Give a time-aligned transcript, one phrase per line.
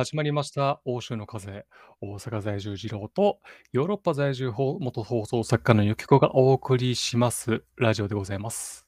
[0.00, 1.66] 始まりました欧州の風
[2.00, 3.40] 大阪在住二郎と
[3.72, 8.86] ヨーロッパ在住ほ元放送作家のゆきこがお送りしますラジオでございます。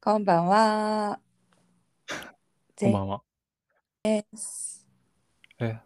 [0.00, 1.18] こんばんは。
[2.78, 3.22] こんばんは。
[4.04, 4.86] です。
[5.58, 5.80] え、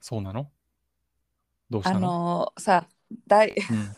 [0.00, 0.50] そうなの？
[1.68, 2.00] どうしあたの？
[2.00, 2.88] のーさ、
[3.26, 3.96] だいうん、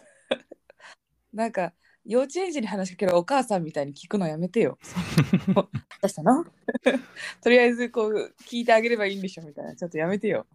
[1.32, 1.72] なんか
[2.04, 4.78] 幼稚園児に話しかけるお母さんみたいに聞くのやめてよ。
[5.54, 5.68] ど
[6.02, 6.44] うしたの
[7.42, 9.76] とりあえずこう聞いてあげればいいんでしょみたいな。
[9.76, 10.46] ちょっとやめてよ。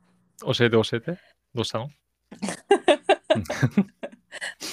[0.42, 1.20] 教えて教えて。
[1.54, 1.90] どうしたの？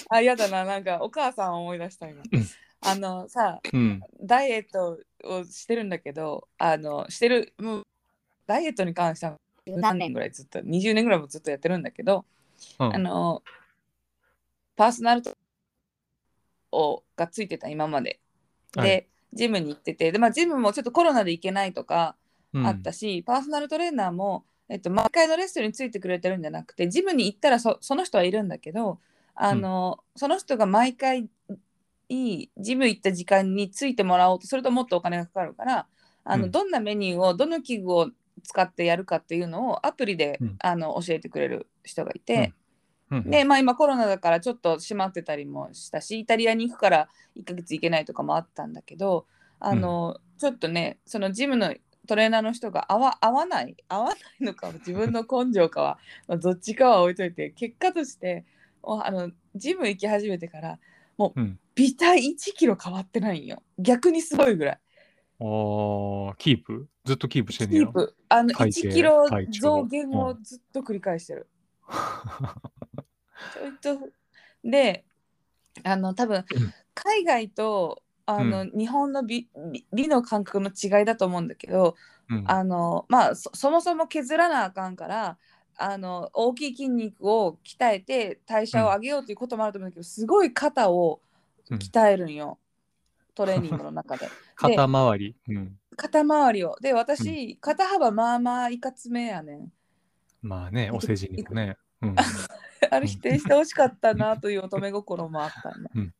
[0.08, 0.64] あ、やだな。
[0.64, 2.46] なんかお母さんを思い出した今うん。
[2.80, 4.00] あのさ、うん。
[4.20, 7.86] ダイエットをしてるんだけど、あの、してる、もう
[8.46, 12.24] ダイエットに関しては何年ぐらいずっと、20年ぐらいもずっとやってるんだけど、
[12.80, 13.42] うんあの、
[14.74, 15.36] パーソナルト
[16.72, 18.20] をがついてた今まで。
[18.74, 19.06] で、はい。
[19.34, 22.16] ジムに行ってて、で、まあ、ジムもちょっとコロナで行けないとか
[22.52, 22.66] うん。
[22.66, 29.00] あったし、パーソナルトレーナーも、えっと、毎回のレッスンについてくれてるんじゃなくて、ジムに行ったらそその人はいるんだけど、
[29.34, 31.28] あの、その人が毎回
[32.08, 35.86] いいジム行った時間についてもらおうとするともっとお金がかかるから、
[36.25, 36.50] あのうん。
[36.50, 38.10] どんなメニューをどの器具を
[38.42, 40.56] 使ってやるかっていうのをアプリで、うん。
[40.58, 42.54] あの教えてくれる人がいて、うん
[43.27, 49.27] で、まあ、今コロナだからちょっと閉まってたりもしたしイタリアに行くから1ヶ月行けないとかもあったんだけど
[49.60, 51.74] あの、ちょっとねそのジムの
[52.08, 53.77] トレーナーの人が合わ合わない？
[53.88, 58.44] 合わないのか自分の根性かは まあどっちかは置いといて結果として
[58.82, 60.78] おあのジム行き始めてから
[61.16, 61.58] もう、うん。
[61.74, 63.62] 微体1キロ変わってないんよ。
[63.78, 64.80] 逆にすごいぐらい。
[65.41, 66.88] あーキープ？
[67.04, 67.84] ずっとキープしてんねや。
[67.84, 67.92] キー。
[67.92, 68.16] プ。
[68.28, 69.28] あの体型1キロ
[69.60, 71.48] 増減をずっと繰り返してる。
[73.54, 74.08] ちょいと
[74.64, 75.04] で
[75.84, 81.96] あの多分うん海外とあの、日本の美美美の感覚の違いだと思うんだけど
[82.30, 85.38] うんあのまあそそもそも削らなあかんから
[85.76, 91.20] あの大きい筋肉を鍛えて代謝を上げようということもあると思うんだけど、すごい肩を
[91.70, 92.58] うん鍛えるんよ、
[93.34, 94.28] トレーニングの中で。
[94.54, 95.36] 肩周り？
[95.48, 95.78] うん。
[95.97, 96.76] 肩周りを。
[96.81, 99.72] で私、肩幅まあまあいかつめやねん。
[100.42, 101.76] まあね、お世辞にもね。
[102.02, 102.16] うん。
[102.90, 105.90] あれ否定してほしかったなという乙女心もあったんだ。
[105.94, 106.14] うん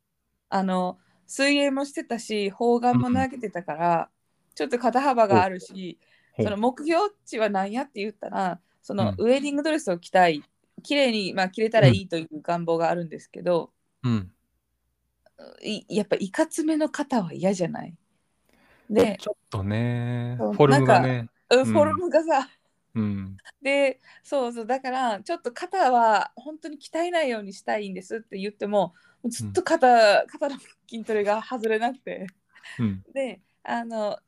[0.49, 4.11] あの水泳もしてたし砲丸も投げてたから、
[4.55, 5.99] ちょっと肩幅があるし、
[6.37, 10.43] その目標値は何やって言ったらそのうんウェディングドレスを着たい
[10.83, 13.73] 綺麗にまあ着れたらいいという願望があるんですけど、
[14.03, 14.31] うん。
[15.63, 17.95] いやっぱいかつめの肩は嫌じゃない？
[18.91, 21.21] で、ちょっとね、フォルムがね。
[21.21, 22.49] んうんフォルムがさ、
[22.95, 23.37] うん。
[23.63, 28.95] でそうそうだからちょっと肩は本当に鍛えないようにしたいんですって言っても
[29.29, 30.57] ずっと肩,、肩の
[30.89, 32.27] 筋トレが外れなくて
[32.79, 33.05] うん。
[33.13, 34.19] であの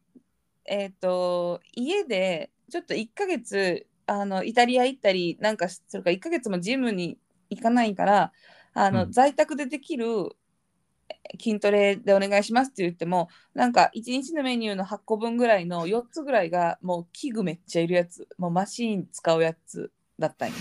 [0.67, 7.19] えっ、と家でちょっと1ヶ月あのイタリア行ったりなんかするから1ヶ月もジムに
[7.51, 8.33] 行かないから
[8.73, 10.07] あの、うん在宅でできる
[11.41, 20.54] 筋トレでお願いしますって言ってもなんか1日のメニューの8個分ぐらいの4つぐらいがもう器具めっちゃいるやつもうマシーン使うやつだったんよ。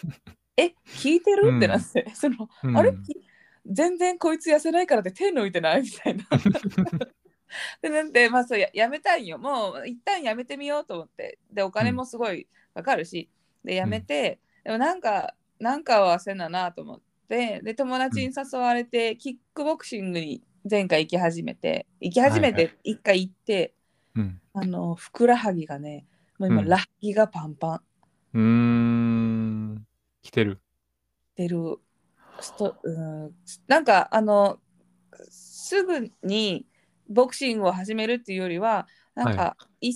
[0.56, 1.56] え聞いてる、うん。
[1.58, 2.10] ってなって。
[2.14, 2.76] その、うん。
[2.76, 2.92] あれ？
[3.66, 5.82] 全然こいつ痩せないからって手抜いてない？
[5.82, 6.24] みたいな。
[7.82, 9.38] でなんでまあそうややめたいんよ。
[9.38, 11.38] もう一旦やめてみようと思って。
[11.50, 13.28] でお金もすごいかかるし、
[13.64, 23.72] でやめて、でもなんかなんかはせななと思ってで友達に誘われて、キックボクシングに前回行き始めて行き始めはいはて一回行って、
[24.16, 24.40] うん。
[24.52, 26.06] あのふくらはぎがね
[26.38, 26.68] もう今、うん。
[26.68, 27.80] ラッキがパンパン。
[28.34, 29.86] うーん。
[30.22, 30.60] 来てる。
[31.36, 31.78] 出る。
[32.40, 33.30] ストうん。
[33.68, 34.58] なんかあの
[35.28, 36.66] すぐに
[37.08, 39.92] ボクシングを始めるっていうよりはなんか、い。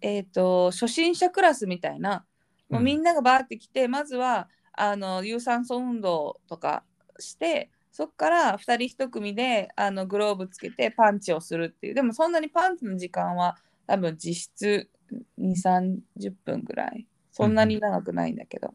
[0.00, 2.24] えっ、と初心者クラスみたいな
[2.68, 4.48] もうみんながバーって来て、まずは
[4.80, 6.84] あの有酸素運動とか
[7.18, 11.94] してそっから2人1組であのグローブつけてパンチをするっていう。
[11.94, 13.56] でもそんなにパンチの時間は
[13.86, 14.90] 多分実質
[15.38, 17.06] 2 3 0分ぐらい。
[17.32, 18.74] そんなに長くないんだけど、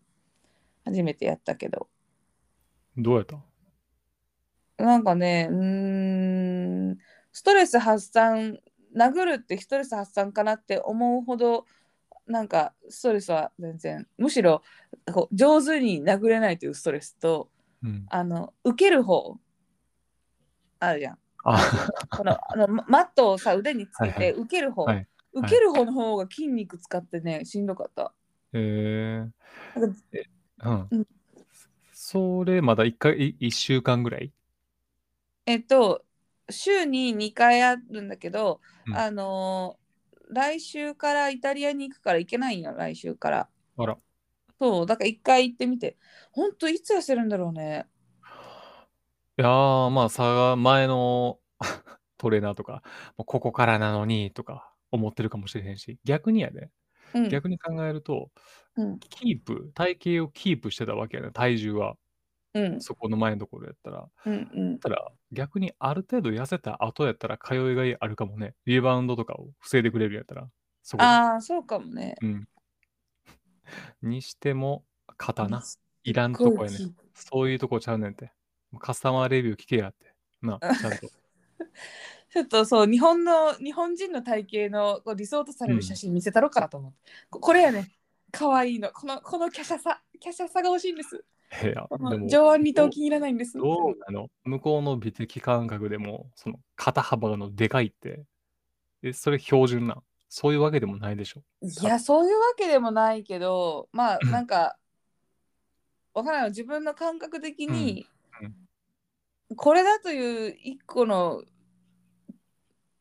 [0.86, 1.88] 初めてやったけど。
[2.98, 3.38] どうやった？
[4.78, 6.98] なんかねうーん
[7.32, 8.58] ストレス発散
[8.96, 11.66] 殴るってストレス発散かなって思うほど
[12.28, 14.62] なんかストレスは全然むしろ
[15.14, 17.50] こう上手に殴れないというストレスと
[17.84, 18.06] うん。
[18.10, 19.38] あの受ける方
[20.80, 21.18] あるじゃん。
[21.46, 21.60] あ、
[22.10, 24.34] このあのママットをさ腕につけはいはい。
[24.34, 25.08] て受ける方、はい。
[25.34, 28.14] 受ける方の方が筋肉使ってねしんどかった。
[28.54, 29.28] え
[29.76, 30.70] なんかー。
[30.70, 30.92] うん。
[30.92, 31.08] うん。
[31.94, 34.32] それまだ1回、い一週間ぐらい？
[35.46, 36.06] えっと
[36.50, 38.98] 週に2回あるんだけど、うん。
[38.98, 39.83] あのー
[40.34, 43.50] 来週からイタリアに行くから行けないんよ、来週から。
[43.78, 43.98] あら。
[44.60, 45.98] そう、だから一回行ってみて。
[46.32, 47.88] ほんといつ痩せるんだろうね。
[49.38, 51.40] いやー、まあさ、前の
[52.18, 52.84] トレーナーとか、
[53.18, 56.70] もうここからなのにとか思ってるかもしれへんし、逆にやで、
[57.14, 57.30] うん。
[57.30, 58.32] 逆に考えると、
[58.76, 59.00] うん。
[59.00, 61.96] キープ、体型をキープしてたわけやね、体重は。
[62.54, 62.82] うん。
[62.82, 64.08] そこの前のところやったら。
[64.26, 64.50] うん。
[64.54, 64.80] うん。
[64.80, 68.54] たら、逆にある程度痩せた後やったら通いがいあるかもね。
[68.66, 70.50] リバウンドとかを防いでくれるんやったら。
[70.98, 72.16] ああ、そうかもね。
[72.22, 72.48] うん。
[74.02, 74.84] にしても、
[75.18, 75.62] 肩な。
[75.62, 76.78] すいらんとこやね
[77.14, 78.32] そういうとこちゃうねんて。
[78.80, 80.14] カスタマーレビュー聞けやって。
[80.42, 81.08] な、ちゃんと。
[82.34, 86.98] ちょっとそう、日本の、日本人の体型のこう理想とされる写真見せたろうかなと思って。
[87.30, 87.96] ここれやね。
[88.32, 88.90] かわいいの。
[88.92, 90.02] この、この華奢さ。
[90.22, 91.24] 華奢さが欲しいんです。
[91.62, 93.58] いや、でも、上腕二頭筋いらないんです。
[93.58, 94.30] どうなの？
[94.44, 98.24] 向こうの美的感覚でも、その肩幅のでかいって、
[99.04, 100.04] え、それ標準なん。
[100.30, 101.44] そういうわけでもないでしょ。
[101.62, 104.32] いや、そういうわけでもないけど、まあ、うん。
[104.32, 104.78] なんか、
[106.16, 108.08] わからない自分の感覚的に、
[108.42, 108.46] う
[109.54, 109.56] ん。
[109.56, 111.44] これだという一個の、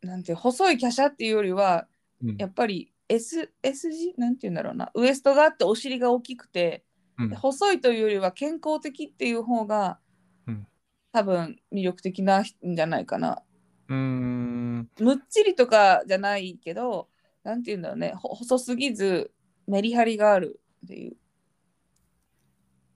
[0.03, 1.89] なんていう、細い華奢っていうよりは、
[2.23, 2.37] うん。
[2.37, 6.85] やっぱり S, S 字なんていうんだろうな、ウエストがあってお尻が大きくて、
[7.19, 9.99] うん細いというよりは健康的っていう方が、
[10.47, 10.67] うん
[11.13, 13.43] 多分魅力的なんじゃないかな。
[13.89, 14.89] うーん。
[14.99, 17.09] むっちりとかじゃないけど、
[17.45, 19.31] なんていうんだろうね、ほ細すぎず
[19.67, 21.17] メリハリがあるっていう。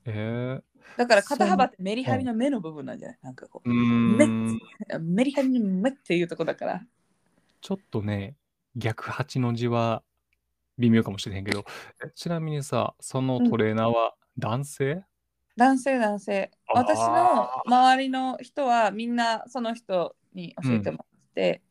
[0.07, 0.61] え
[0.97, 3.19] だから肩幅ってメリハリの目の部分なんじゃない？
[3.23, 3.61] なんかこ。
[3.63, 6.87] う、メリハリの目っていうとこだから。
[7.61, 8.37] ちょっとね、
[8.77, 10.03] 逆八の字は
[10.79, 11.65] 微妙かもしれへんけど、
[12.05, 15.05] えちなみにさ、そのトレーナーは男性、
[15.57, 16.51] 男性男性。
[16.69, 21.63] あー私の周りの人はみんなその人に教えてもらって、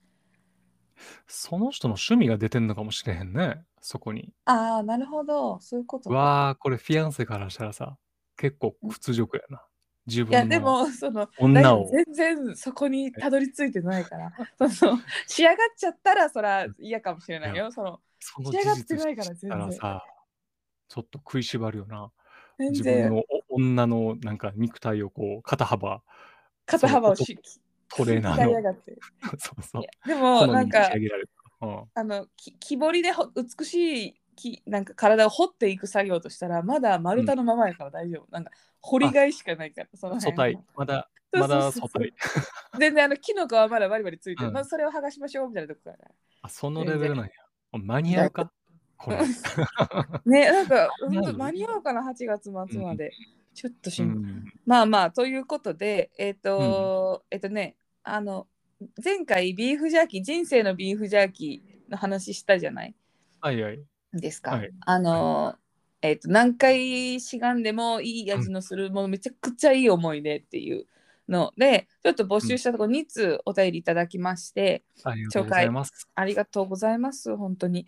[1.28, 4.34] その人の趣味が出てんのかもしれへんね、そこに。
[4.46, 6.16] ああ、なるほど、そういうことか。
[6.16, 7.98] わあ、これフィアンセからしたらさ、
[8.38, 9.63] 結構屈辱やな。
[10.07, 11.90] 自いや、でも、その、女を。
[11.90, 17.72] 全然そこにたどり着いてないから、その仕上がっちゃったらそら嫌かもしれないよ。
[17.72, 20.06] その仕上がってないから全然さ、
[20.88, 22.12] ちょっと食いしばるよな。
[22.57, 26.02] 全自分然のお女のなんか肉体をこう、肩幅、
[26.66, 27.38] 肩幅をし
[27.90, 28.75] トレーナーの。
[29.38, 30.92] そうそうでも、なんか。
[31.62, 38.51] うんあのき木彫りでほ美しいきなんか体を掘っていく作業としたらまだ丸太のままやから大丈夫、なんか
[38.81, 42.13] 掘りがいしかないからその素辺体、まだ、まだ素体。
[42.79, 44.53] 全然あの木の皮はまだバリバリついてる、うん。
[44.53, 45.97] まあそれを剥がしましょうみたいなとこから。
[46.41, 47.31] あ、そのレベルなんや。
[47.71, 48.51] 間に合うか
[48.97, 49.17] これ。
[50.25, 50.89] ねなんか
[51.37, 51.81] 間に合う。
[51.81, 53.11] かな8月末まで、
[53.53, 54.09] ちょっとし、うん。
[54.09, 54.53] ん。
[54.65, 58.47] まあまあということでえっ、と、えっ、とねあの
[59.03, 62.95] 前回ビーフジャーキー人生のビーフジャーキーの話したじゃない？
[63.41, 63.83] はいはい。
[64.19, 64.51] ですか？
[64.51, 65.57] はいあのー
[66.01, 70.85] えっ、と何回しがんでもいい味のするものめちゃくちゃいい思い出っていう
[71.27, 76.07] のでちょっと募集したところ2通お便りいただきまして、ありがとうございます。
[76.13, 77.88] ありがとうございます本当に。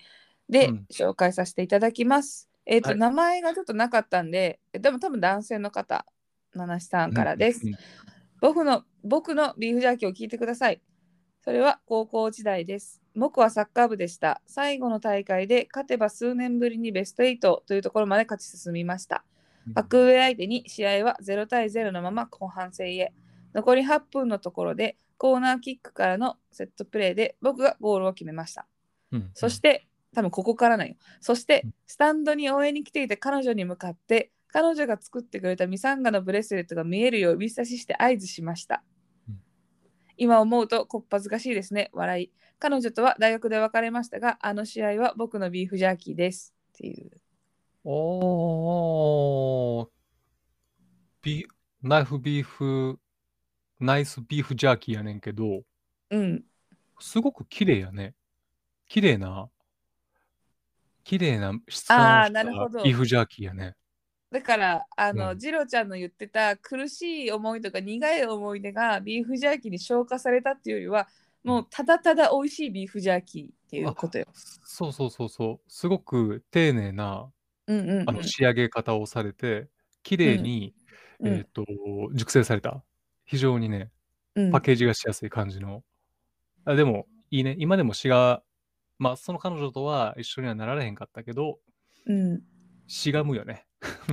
[0.50, 2.50] で、うん紹介させていただきます。
[2.66, 6.06] えっ、と、はい名前がちょっとなかったんででも多分男性の方
[6.56, 7.62] 七七さんからです。
[7.64, 7.78] うんうん
[8.40, 10.80] 僕の僕のビーフジャーキーを聞いてください。
[11.44, 13.02] それは高校時代です。
[13.18, 14.42] 僕はサッカー部でした。
[14.46, 19.24] 最後の大会で勝てば数年ぶりにベスト8というところまで勝ち進みました。
[19.74, 23.12] 格上相手に試合は0対0のまま後半戦へ。
[23.54, 28.68] 残り8分のところでコーナーキックからのセットプレーで僕がゴールを決めました。
[29.12, 30.96] うんそして、多分ここからなんよ。
[31.20, 38.84] そしてうん、スタンドに応援に来ていた彼女に向かって、彼女が作ってくれたミサンガのブレスレットが見えるよう指差しして合図しました。
[39.28, 39.40] うん
[40.20, 41.90] 今思うとこっぱずかしいですね。
[41.94, 42.32] 笑い。
[42.60, 46.54] 彼女とは大学で別れましたが、あの試合は僕のビーフジャーキーです。
[46.74, 47.12] っていう。
[47.84, 49.88] おー、
[51.22, 51.48] ビ
[51.84, 53.00] ナイフビーフ、
[53.80, 55.62] ナイスビーフジャーキーやねんけど、
[56.10, 56.44] うん。
[57.00, 58.16] すごく綺麗やね。
[58.88, 59.50] 綺麗な、
[61.04, 63.76] 綺麗な質感なるほどビーフジャーキーやね。
[64.32, 71.08] だから、あの、うんジロちゃんの言ってた苦しい思いとか苦い思い出がビーフジャーキーに消化されたっていうよりは、
[71.48, 74.26] もうただただ美味しいビーフジャーキーっていうことよ。
[74.34, 75.72] そうそうそうそう。
[75.72, 77.32] すごく丁寧な
[77.68, 78.10] うんうん、うん。
[78.10, 79.70] あの仕上げ方をされて、
[80.04, 80.74] 綺麗に、
[81.22, 81.64] うんえっ、と、
[82.14, 82.84] 熟成された。
[83.24, 83.92] 非常にね、
[84.36, 85.84] うんパッケージがしやすい感じの。
[86.66, 87.56] あでも、いいね。
[87.60, 88.44] 今でも詩が、
[89.00, 91.60] まあ、その彼女とは一緒にはなられへんかったけど、
[92.06, 92.42] うん、
[92.88, 93.66] しがむよね。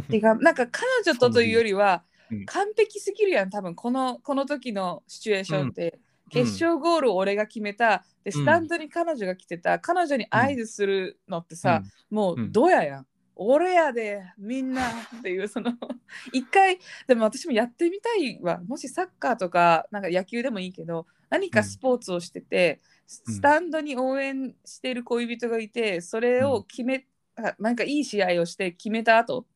[0.08, 6.00] 違う なんか彼女とというよりはうん完璧すぎるやん多分このこの時のシチュエーションって、
[6.30, 8.04] 決勝ゴールを俺が決めた。
[8.24, 12.52] でスタンドに彼女が来てた、彼女に合図するのってさ、もううん。
[12.52, 14.82] どややん、俺やでみんな
[15.18, 15.72] っていうその
[16.32, 18.60] 一回でも私もやってみたいわ。
[18.66, 22.80] もしサッカーとかなんか野球でもいいけど何かスポーツをしてて、
[23.26, 23.34] うん。
[23.34, 29.46] スタンドに応援している恋人がいてそれを決め、あなんかいい試合をして決めた後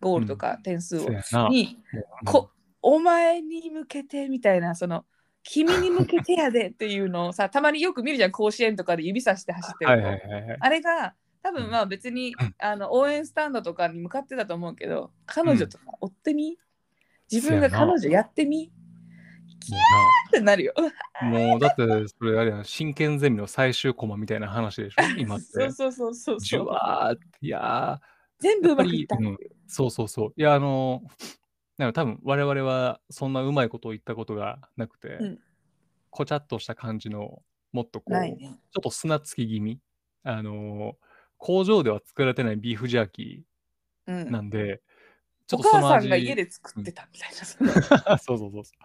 [0.00, 1.76] ゴールとか点数を、そうん。
[2.24, 2.50] こ
[2.82, 5.04] お前に向けてみたいなその
[5.50, 10.56] 君に向けてやでっていうのをさ たまによく見るじゃん甲子園とかで指さして走ってる。
[10.60, 16.58] あれが多分まあ別に、うんあの応援スタンドとかに向かってたと思うけど彼女とか追ってみ、
[17.30, 18.70] 自分が彼女やってみ？
[20.28, 20.74] ってなるよ。
[21.22, 25.02] もうだってそれあれやん真剣ゼミの最終コマみたいな話でしょ？
[25.18, 25.72] 今っそうて。
[25.72, 26.68] そうそうそうじゅそう。
[26.68, 28.00] わーっていや
[28.38, 29.16] 全部うまくいった。
[29.16, 30.32] やっぱりーそうそうそう。
[30.36, 31.02] いやあの
[31.78, 35.38] なんか多分我々はそんなうまいことを言ったことがなくて、うん
[36.10, 37.42] こちゃっとした感じの
[37.72, 38.36] もっとこう、ね。
[38.40, 39.78] ちょっと砂つき気味
[40.24, 40.94] あの
[41.36, 43.44] 工場では作られてないビーフジャーキ
[44.06, 44.80] うんーなんで、
[45.46, 47.70] ちょおっとその味母さんが家で作ってたみたいなその。
[48.18, 48.84] そうそうそうそう。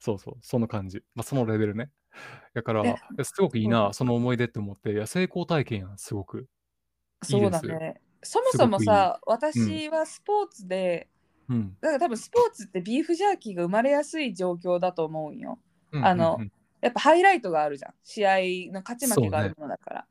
[0.00, 1.02] そうそう、その感じ。
[1.14, 1.90] まあ、そのレベルね。
[2.54, 6.48] だからえ、えすごくいいな、その思い出って思って、いや、成功体験やん、すごく。
[7.22, 8.00] そうだね。
[8.22, 11.08] そもそもさ、私はスポーツで、
[11.48, 11.76] うん。
[11.80, 15.58] だから多分スポーツってビーフジャーキーが生まれやすい状況だと思うんよ。
[15.92, 17.94] うんあのうんうんやっぱハイライトがあるじゃん。
[18.04, 20.06] 試合の勝ち負けがあるものだから。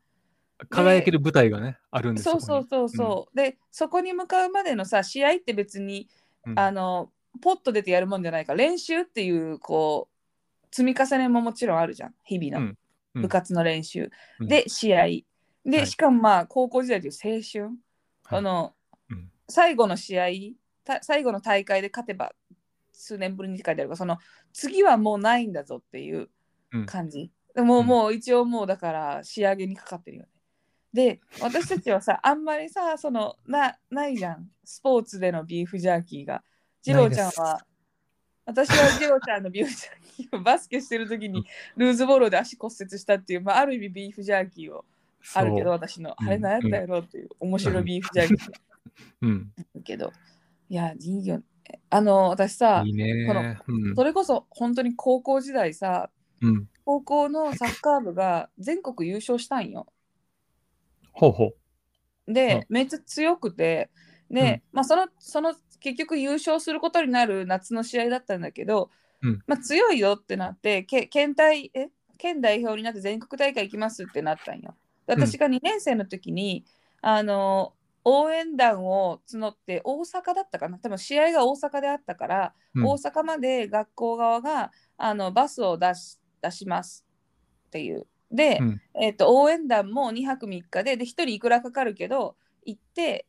[0.68, 2.32] 輝ける舞台がね、あるんですよ。
[2.32, 3.36] そうそうそうそう。
[3.36, 6.08] で、そこに向かうまでのさ、試合って別に、
[6.44, 12.14] うんあの、ポッと出てやるもんじゃないから、練習っていう、こう、積み重ねももちろんあるじゃん。
[12.24, 12.78] 日々のうん
[13.14, 14.10] うん部活の練習。
[14.40, 15.06] うんで、試合。
[15.64, 17.64] で、はいしかもまあ、高校時代という青春。
[17.64, 17.74] はい
[18.38, 18.74] あの、
[19.10, 20.30] うん最後の試合、た
[21.02, 22.32] 最後の大会で勝てば、
[22.92, 24.18] 数年ぶりに書いてあるから、その、
[24.52, 26.28] 次はもうないんだぞっていう
[26.72, 27.30] うん感じ。
[27.54, 30.28] でもう、うんもう一応もうだから仕上げにかかってるよね。
[30.92, 34.50] で、 私たちはさ、あんまりさ、その、な、ないじゃん。
[34.64, 36.42] スポーツでのビーフジャーキーが。
[36.82, 37.64] ジローちゃんは、
[38.46, 41.44] 私はジローちゃんのビーフジャーキーをバスケしてる時に
[41.76, 44.86] ルーズボールで足骨折したっていう、まあ、ある意味ビーフジャーキーを
[45.34, 48.52] あるけど、私の、うんあれ何やったやろっていう面白いビーフジャーキー
[49.20, 49.52] うん。
[49.56, 50.12] だけど、
[50.68, 51.44] いや、いいよね。
[51.90, 56.10] あの、私さいい、ねこのうんそれこそ本当に高校時代さ、
[56.40, 56.68] うん。
[56.84, 59.86] 高校のサッカー部が全国優勝したんよ。
[61.12, 61.52] ほうほ
[62.26, 63.90] で、うんめっちゃ強くて、
[64.30, 68.90] で、まあその、その結局優勝することになる夏の試合だったんだけど、
[69.22, 71.90] うんまあ強いよってなって、け県大え？
[72.18, 74.76] 県代表になって全国大会行きますってなったんよ。
[75.06, 76.64] でうん私が2年生の時に、
[77.02, 82.80] あの応援団を募って大阪だったかな多分試合が大阪であったから、う。
[82.80, 87.04] うん大阪まで学校側があのバスを出し出します
[87.66, 88.06] っていう。
[88.30, 93.26] で、うんえっと応援団も2泊3日でで1人いくらかかるけど行って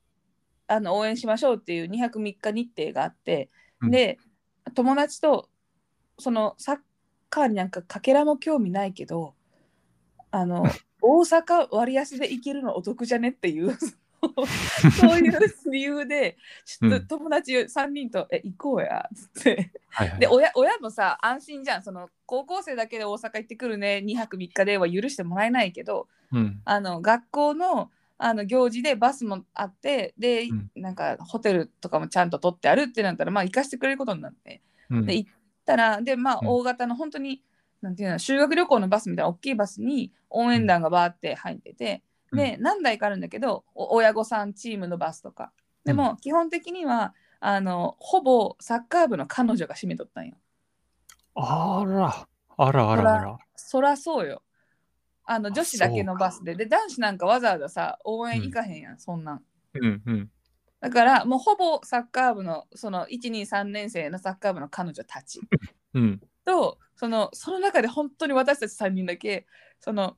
[0.68, 3.50] あの応援しましょうっていう2泊3日日程があって、
[3.82, 4.18] うんで
[4.76, 5.50] 友達と
[6.20, 6.78] そのサッ
[7.30, 9.34] カーになんかかけらも興味ないけど
[10.32, 10.64] あの
[11.02, 13.76] 大阪割安で行けるのお得じゃねっていう
[15.00, 19.72] そういう理由でちょっと友達3人と「え行こうや」っつって。
[19.92, 21.84] はいはいで親親もさ安心じゃん。
[21.84, 24.04] その高校生だけで大阪行ってくるね。
[24.06, 26.62] 2泊3日では許してもらえないけどうん。
[26.66, 30.72] あの学校のあの行事でバスもあってで、うん。
[30.76, 34.62] なんかホテルとかもちゃんと取ってあるってなったらまあ行かしてくれることになって。
[34.90, 35.06] うん。
[35.06, 35.32] で行っ
[35.66, 36.48] たらでまあうん。
[36.48, 37.44] 大型の本当に
[37.82, 45.52] なんていうの修学旅行のバスみたいな大きいバスに応援団がバーって入ってて、で何台かあるんだけどお親御さんチームのバスとか
[45.84, 50.36] でも基本的にはあのほぼサッカー部の彼女が占めとったんよ。
[51.36, 53.38] あら、あらあらあら。
[53.56, 54.44] そらそうよ。
[55.24, 59.44] あのあ女子だけのバスでで男子なんかわざわざさ応援行かへんやん、そんなん。
[59.74, 60.30] うんうん。
[60.82, 65.40] だからもうほぼサッカー部のその123年生のサッカー部の彼女たち
[65.94, 66.22] うん。
[66.44, 69.46] とそのその中で本当に私たち3人だけ
[69.80, 70.18] その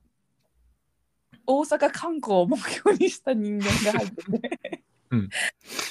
[1.46, 5.30] 大阪観光を目標にした人間が入ってて、うん。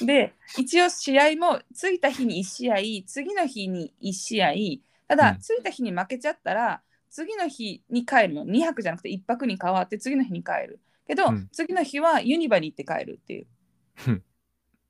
[0.05, 4.53] で一応試合も着いた日に1試合次の日に1試合
[5.08, 5.39] ただ、うん。
[5.39, 8.46] 着いた日に負けちゃったら次の日に帰るの。
[8.46, 10.79] 2泊じゃなくて1泊に変わって次の日に帰る。
[11.05, 11.50] けど、うん。
[11.51, 13.48] 次の日はユニバに行って帰るっていう。
[14.08, 14.24] うん。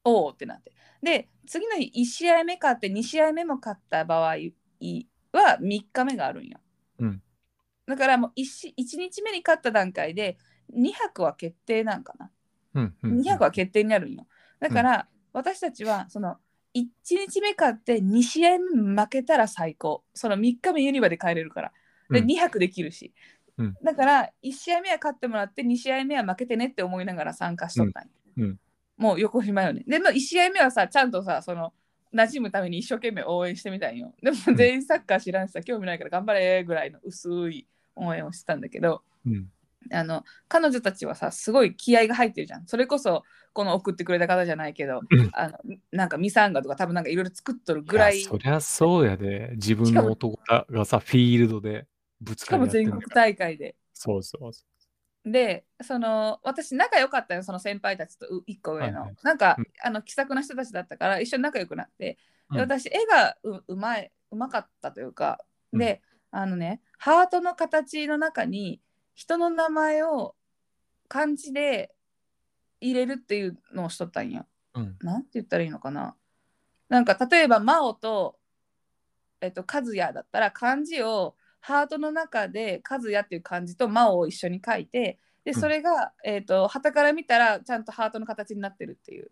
[0.04, 0.72] おおってなって。
[1.02, 4.36] で次の日1試合目勝って2試合目も勝った場合
[5.32, 6.60] は3日目があるんよ、
[7.00, 7.22] うん。
[7.88, 10.38] だからもう 1, し1日目に勝った段階で
[10.76, 12.32] 2泊は決定なんかな。
[12.76, 13.20] うんうん。
[13.22, 14.28] 2泊は決定になるんよ。
[14.60, 16.38] だから、私たちはその
[16.76, 20.04] 1日目勝って2試合目負けたら最高。
[20.14, 21.72] その3日目ユニバで帰れるから。
[22.10, 22.28] でうん。
[22.28, 23.14] 200できるし、
[23.58, 23.76] うん。
[23.84, 28.10] だから1試合目は勝ってもらって2試合目は負けてねって思いながら参加しとったんよ。
[28.38, 28.60] うんうん。
[28.98, 29.84] もう横島よね。
[29.88, 31.74] でも1試合目はさちゃんとさその
[32.14, 34.14] 馴染むために一生懸命応援してみたんよ。
[34.22, 34.56] でもん。
[34.56, 39.02] 全員サッカー知らんしさ興味ないから頑張れぐらいの薄い応援をしてたんだけど。
[39.26, 39.50] うん。
[39.92, 42.68] あの彼女たちはさすごい気合が入ってるじゃん。
[42.68, 43.24] それこそ
[43.54, 45.30] この送ってくれた方じゃないけど、うん。
[45.34, 45.58] あの
[45.92, 49.50] なんかミサンガとか多分なんかいろいろ作っとるぐらいそりゃそうやで。
[49.54, 51.88] 自分の男がさ、フィールドで
[52.22, 53.76] ぶつしかもかり合ってんだ全国大会で。
[53.94, 54.64] そうそうそ
[55.24, 59.16] でその私仲良かったよその先輩たちとう一個上の、はいはい。
[59.24, 59.66] なんか、うん。
[59.84, 62.18] あの気さくな人たちだったから一緒に仲良くなって、
[62.50, 65.40] 私絵がううまいうまかったというか
[65.74, 68.82] で、あのねハートの形の中に
[69.14, 70.36] 人の名前を
[71.08, 71.94] 漢字で
[72.80, 74.46] 入れるっていうのをしとったんや。
[74.74, 74.80] う。
[74.80, 74.98] うん。
[75.02, 76.16] なんて言ったらいいのかな
[76.90, 78.38] なんか例えば真央と、
[79.40, 89.32] えっと、和也だったら漢字をハートの中で和也っていう漢字と真央を一緒に書いてでうんそれが、えっと旗から見たらちゃんとハートの形になってるっていう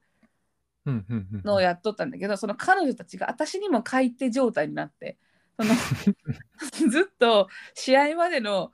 [0.85, 1.41] うんうんうん。
[1.43, 5.17] のをやっとったんだけどその彼女たちが私にも書いて状態になって
[5.57, 5.73] その
[6.89, 8.71] ずっと試合までの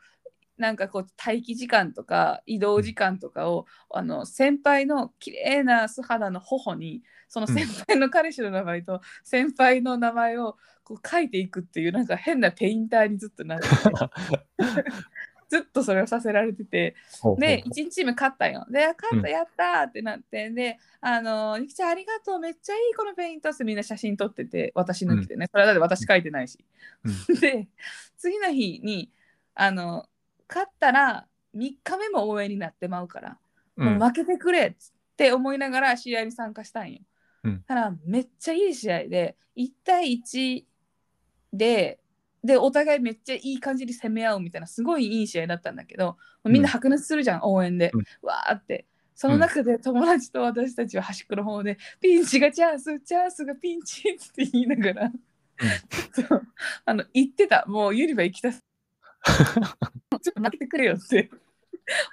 [0.57, 13.75] なんかこう待機時間とか移動時間とかを、あの先輩の綺麗な素肌の頬にその先輩の彼氏の名前と先輩の名前をこう書いていくっていうなんか変なペインターにずっとなってて。
[15.47, 16.95] ずっとそれをさせられてて。
[17.37, 18.65] で1日目勝ったよ。
[18.69, 19.21] で勝っうん。
[19.21, 22.39] たやったーってなって、であのゆきちゃんありがとう。
[22.39, 22.95] めっちゃいい。
[22.95, 24.71] このペイントってみんな写真撮ってて。
[24.75, 26.65] 私抜きでね、それはだって私書いてないし。
[27.39, 27.67] で
[28.17, 29.11] 次の日に
[29.53, 30.07] あの
[30.47, 33.37] 勝ったら3日目も応援になってまうから、
[33.77, 33.97] うん。
[33.97, 34.75] もう負けてくれっ
[35.17, 36.99] て思いながら試合に参加したんよ。
[37.43, 37.63] うん。
[37.67, 40.63] ただめっちゃいい試合で1対1
[41.53, 41.99] で
[42.43, 48.03] でお互いめっちゃいい感じに攻め合うみたいなすごいいい試合だったんだけど、みんな白熱するじゃん応援で、うん。
[48.21, 48.85] わーって。
[49.15, 55.11] その中で友達と私たちは端っこの方で、ピンチがチャンスチャンスがピンチって言いながら、
[56.13, 56.47] そう。
[56.83, 57.65] あの言ってた。
[57.65, 58.64] もうユニバ行きたす
[59.25, 61.29] ちょっと待ってくれよって。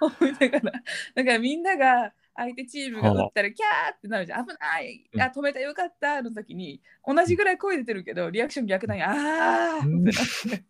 [0.00, 0.82] 思いながら。
[1.14, 4.46] だからみんなが相手チームが打ったらキャーってなるじゃん。
[4.46, 5.04] 危ない。
[5.12, 5.20] うん。
[5.20, 8.98] あ止めたよかったの時に同じぐらい声出てるけどリアクション逆なん。
[8.98, 10.64] やあーってなって。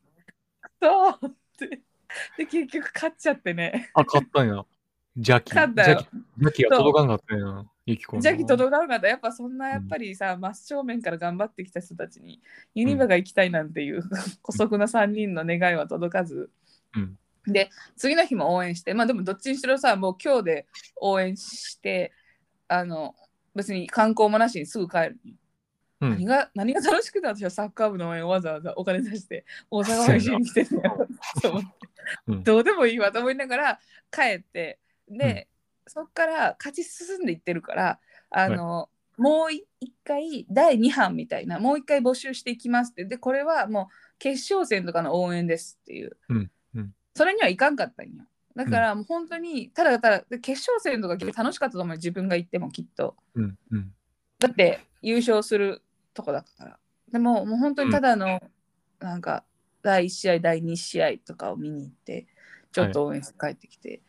[0.80, 1.80] そうって。
[2.36, 3.90] で結局勝っちゃってね。
[3.94, 4.64] あ、買ったんや。
[5.16, 5.54] ジャキ。
[5.54, 5.98] 勝ったよ。
[5.98, 7.64] ジャキジャキが届かんかったんや。
[7.86, 8.22] ゆきこの。
[8.22, 12.40] ジャキ届かなかったやっぱそんなやっぱりさ、真正面から頑張ってきた人たちに
[12.74, 14.02] ユニバが行きたいなんていう
[14.42, 16.50] 姑息な3人の願いは届かず、
[16.94, 17.18] うん。
[17.44, 20.66] で次の日も応援してまあでもどっちにしろさもう今日で
[21.00, 22.12] 応援して
[22.68, 23.16] あの
[23.54, 25.18] 別に観光もなしにすぐ帰る、
[26.00, 26.10] うん。
[26.10, 31.08] 何が何が楽しくて私はサッカー部の応援をわざわざお金出して大阪までしに来てるのよ
[31.42, 31.68] と思って。
[32.28, 32.44] うん。
[32.44, 35.48] どうでもいいわと思いながら帰ってで、
[35.86, 37.98] そっから勝ち進んでいってるから
[38.30, 43.04] あの、もう一回第2版みたいなもう一回募集していきますって。
[43.04, 46.94] でこれはもう決勝戦とかの応援ですっていう、うんうん。
[47.14, 48.24] それにはいかんかったんよ。
[48.54, 53.16] だからもう本当にただただで決勝戦とか楽しかったと思うよ自分が行ってもきっと。
[53.34, 53.58] うん。
[53.70, 53.92] うん。
[54.38, 55.82] だって優勝する
[56.14, 56.78] とこだから。
[57.10, 58.40] でももう本当にただの、
[58.98, 59.44] なんか
[59.82, 62.26] 第1試合第2試合とかを見に行って
[62.72, 64.00] ちょっと応援して帰ってきて、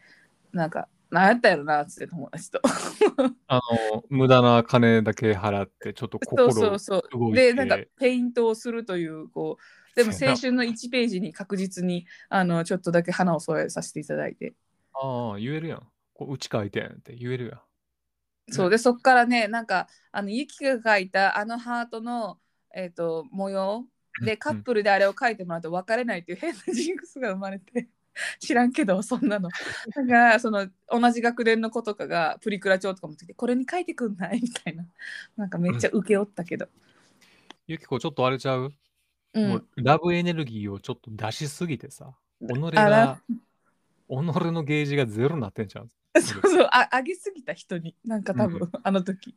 [0.54, 2.60] なんか何やったやろなっつって友達と。
[3.48, 3.62] あ
[3.94, 7.02] の、無駄な金だけ払って、ちょっとそう心そうそう。
[7.12, 7.54] 動いて。
[7.54, 14.56] でなんかペイントをするというこうでも青春の1ページに確実にあのちょっとだけ花を添えさせていただいて。
[14.94, 15.88] ああ、言えるやん。
[16.16, 17.62] こう、うち書いてんって言えるやん。
[18.50, 18.70] そう。
[18.72, 22.40] でそっからねなんかあのユキが描いたあのハートの、
[22.74, 23.86] えー、と模様
[24.26, 27.88] でカップルであれを描いてもらうと別れないっていう変なジンクスが生まれて
[28.40, 29.50] 知らんけどそんなの。
[29.50, 34.42] だからその同じ学年の子とかがプリクラ帳とか持ってきてこれに書いてくんない？
[34.42, 34.86] みたいな。
[35.38, 36.68] なんかめっちゃ受け負ったけど、
[37.68, 38.74] ゆきこ、ちょっとあれちゃう、
[39.34, 43.32] うん、もうラブエネルギーをちょっと出しすぎてさ、己あがら、己
[44.10, 45.90] のゲージがゼロになってんじゃん。
[46.22, 46.68] そうそう。
[46.72, 47.96] あ上げすぎた人に。
[48.06, 49.36] なんか多分、うあの時。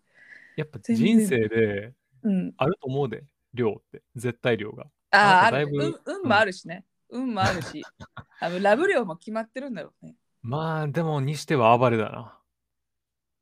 [0.56, 2.54] やっぱ人生でうん。
[2.56, 4.02] あると思うで、量って。
[4.14, 4.86] 絶対量が。
[5.10, 7.82] ああ運運もあるしね、運もあるし
[8.40, 12.38] あのラブ量も決まってるんだろうねまあ、でも、にしては暴れだな。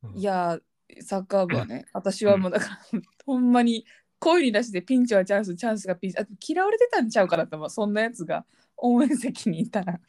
[0.04, 0.62] うんいやー
[1.02, 3.86] サッカー部はね、私はもうだから、ほんまに
[4.18, 8.44] 声に出してピンチはチャンス、チャンスがピンチ、あ嫌われてたんちゃうかなと思う、そんなやつが
[8.76, 10.00] 応援席にいたら。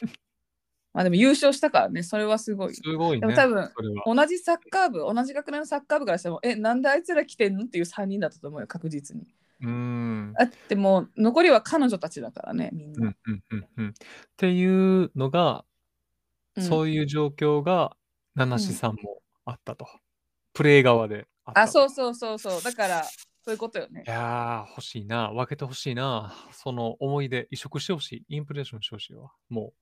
[0.92, 2.74] まあでも優勝したからね、それはすごい。
[2.74, 3.20] すごいね。
[3.20, 4.02] でも多分それは。
[4.06, 7.64] 同じサッカー部、同じ学年のサッカー部からしても、え、なんであいつら来てんの？
[7.64, 9.26] っていう3人だったと思うよ、確実に。
[9.60, 10.32] うーん。
[10.38, 13.08] だってもう残りは彼女たちだからねみんな。
[13.08, 13.88] うんうんうんうん。
[13.88, 13.92] っ
[14.36, 14.64] てい
[15.04, 15.64] うのが、
[16.56, 17.96] うんそういう状況が、
[18.36, 19.88] ナナシうんさんもあったと。
[20.52, 21.72] プレイ側であったあと。
[21.72, 23.02] そうそうそうそうだから
[23.44, 24.08] そういうことよねい。
[24.08, 25.32] やー、欲しいな。
[25.32, 26.32] 分けて欲しいな。
[26.52, 28.36] その思い出、移植してほしい。
[28.36, 29.32] インプレッションしてほしいわ。
[29.48, 29.72] も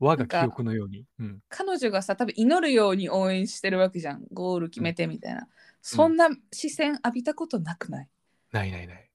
[0.00, 1.06] う、我が記憶のように。
[1.18, 1.40] うん。
[1.48, 5.48] 彼女がさ多分祈るように応援してるわけじゃんゴール決めてみたいな、
[5.80, 8.08] そんな視線浴びたことなくない？
[8.52, 9.10] ないないない。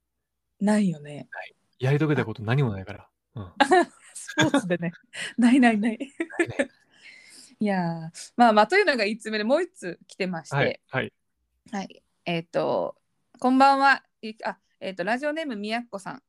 [0.60, 1.28] ないよね
[1.80, 3.08] やり遂げたこと何もないから。
[3.36, 3.52] うん。
[4.14, 4.94] スポーツでね
[5.38, 6.70] ないないないないない
[7.60, 10.82] いやーまあまあというのが1つ目でもう1つ来てましてはい。
[10.90, 11.14] はい。
[11.72, 12.96] はい、えっ、と
[13.40, 16.24] こんばんはゆきあえっ、とラジオネームみやっこさん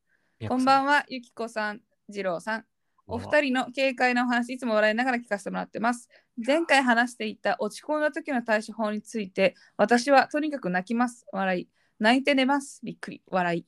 [0.48, 0.92] こんばんは。
[0.94, 2.66] はゆきこさん次郎さん
[3.06, 3.30] お人。
[3.30, 6.08] 二人の軽快なお話いつも笑いながら聞かせてもらってます
[6.44, 12.80] 前回話していた落ち込んだ時の対処法について私はとにかく泣きます笑い泣いて寝ます。
[12.82, 13.22] びっくり。
[13.26, 13.66] 笑い。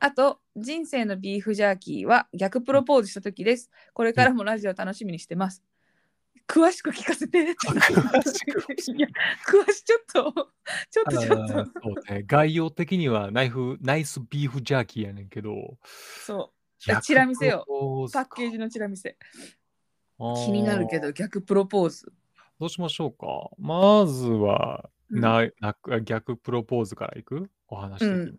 [0.00, 3.70] あと人生のビーフジャーキーは逆プロポーズした時です。
[3.92, 5.62] これからもラジオ楽しみにしてます。
[6.46, 7.54] 詳しく聞かせて。
[7.54, 7.80] 詳
[8.22, 8.92] しく。
[8.96, 9.08] いや
[9.46, 10.50] 詳しちょっと
[10.90, 11.80] ちょっとちょっと。
[11.80, 12.22] そうね。
[12.26, 15.78] 概要的にはナイフ、ナイスビーフジャーキーやねんけど。
[16.26, 17.00] そう。
[17.02, 17.64] チラ見せよ
[18.12, 19.16] パッケージのチラ見せ。
[20.18, 22.12] 気になるけど逆プロポーズ。
[22.60, 23.50] どうしましょうか。
[23.58, 25.20] まずは、うん。
[25.20, 27.50] なな逆プロポーズからいく？
[27.68, 28.14] お話的に。
[28.14, 28.38] うん。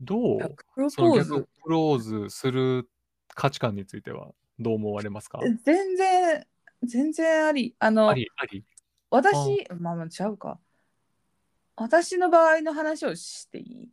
[0.00, 0.38] どう？
[0.38, 1.34] 逆プロそのポーズ。
[1.34, 2.88] 逆プロポーズする
[3.34, 5.40] 価値観についてはどう思われますか？
[5.64, 6.46] 全然
[6.82, 7.74] 全然あり。
[7.78, 8.14] あの。
[9.10, 10.60] 私まあまあちゃうか。
[11.76, 13.88] 私の場合の話をしていい、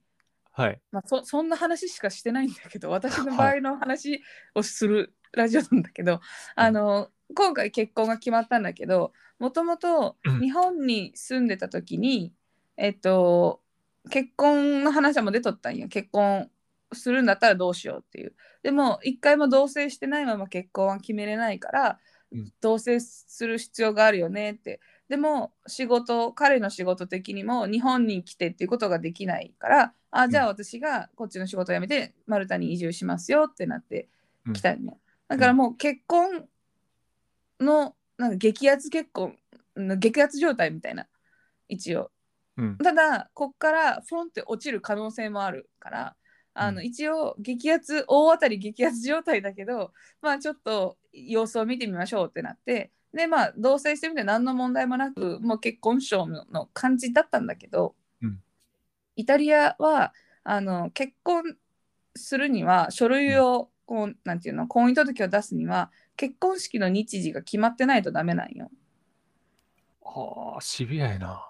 [0.51, 0.81] はい。
[0.91, 4.21] まあ、そそんな話しかしてないんだけど私の場合の話
[4.53, 6.19] をするラジオなんだけど、
[6.55, 10.41] あの今回結婚が決まったんだけどもともとうん。
[10.41, 12.33] 日本に住んでた時に、
[12.77, 13.61] えっと
[14.09, 15.87] 結婚の話はもう出とったんよ。
[15.87, 16.49] 結婚
[16.93, 18.33] するんだったらどうしようっていう。
[18.63, 21.99] でも一回も同棲してないまま結婚は決めれないから、
[22.31, 22.53] うん。
[22.59, 24.79] 同棲する必要があるよねって。
[25.07, 34.09] でも仕事彼の仕事的にも日本に来てっていうことができないからあじゃあ私がこっちの仕事を辞めてマルタに移住しますよってなって
[34.53, 34.97] 来たんよ、
[35.29, 36.45] だからもう結婚
[37.59, 39.35] のなんか激アツ結婚
[39.75, 41.07] うん激アツ状態みたいな
[41.67, 42.11] 一応。
[42.57, 42.77] うん。
[42.77, 46.15] ただこっからフォンって落ちる可能性もあるから
[46.53, 46.85] あの、うん。
[46.85, 49.91] 一応激アツ大当たり激アツ状態だけど
[50.21, 58.39] まあちょっと様子を見てみましょうってなってでまあ同棲してみて何の問題もなくもう結婚証のの感じだったんだけど、うん。
[59.15, 61.55] イタリアはあの結婚
[62.15, 68.69] するには書類をこうなんていうの婚姻届を出すには結婚式の日時が決まってないとダメなんよ。
[70.01, 71.47] はあ、シビアやな。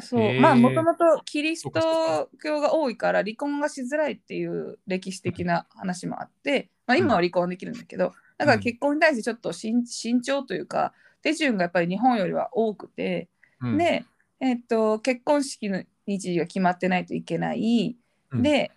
[0.00, 0.40] そう。
[0.40, 13.28] まあもともとキリスト教が多いから離婚がしづらいっていう歴史的な話もあって、まあ、今は離婚できるんだけど、だから結婚に対してちょっと慎慎重というか手順がやっぱり日本よりは多くて、
[13.60, 14.04] うん、で、
[14.40, 17.96] えっと結婚式の日時が決まってないといけない、
[18.30, 18.70] うん、で、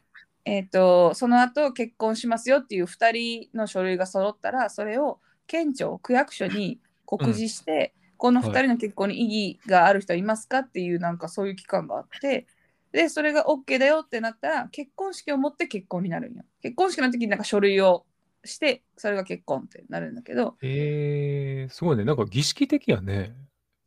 [0.46, 5.20] えっとその後結婚しますよっていう2人の書類が揃ったらそれを
[5.52, 12.46] 県庁区役所に告示して、この2人の結婚に意義がある人はいますかっていうなんかそういう期間があって
[12.92, 16.44] でそれが OK だよってなったら結婚式を持って結婚になるんよ。
[16.62, 18.06] 結婚式の時になんか書類を
[18.46, 20.56] してそれが結婚ってなるんだけど。
[20.62, 22.06] えー、すごいね。
[22.06, 23.36] なんか儀式的やね。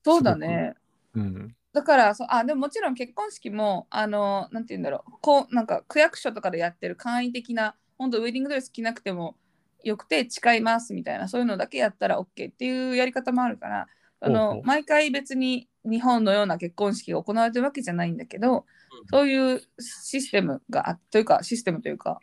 [0.05, 0.74] そうだね。
[1.14, 1.55] うん。
[1.72, 5.12] だからそあでももちろん結婚式もあのなんて言うんだろう。
[5.22, 9.37] こうなんか区役所とかでやってる簡易的な本当ウェディングドレス着なくても
[9.85, 13.87] よくて誓いますみたいなそういうのだけやったら OK っていうやり方もあるから
[14.20, 18.64] あの毎回別に日本のような結婚式が行われてるわけじゃないんだけど、
[19.11, 22.20] そういうシステムがあというかシステムというか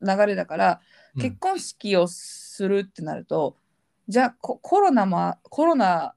[0.00, 0.80] 流れだから、
[1.14, 1.22] うん。
[1.22, 3.56] 結婚式をするってなると
[4.08, 6.14] じゃあココロナもコロナ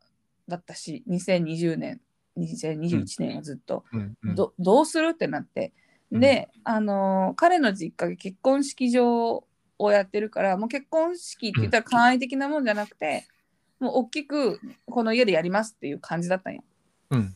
[0.48, 2.02] だったし2020年
[2.38, 4.36] 2021年はずっと、うんうん。
[4.36, 5.74] どどうするってなって。
[6.12, 6.20] うん。
[6.20, 9.44] で、あのー彼の実家が結婚式場
[9.82, 13.26] をやってるからもう結婚式って言ったら簡易的なもんじゃなくて、
[13.80, 16.63] もう大きくこの家でやりますっていう感じだったんよ。
[17.10, 17.36] うん。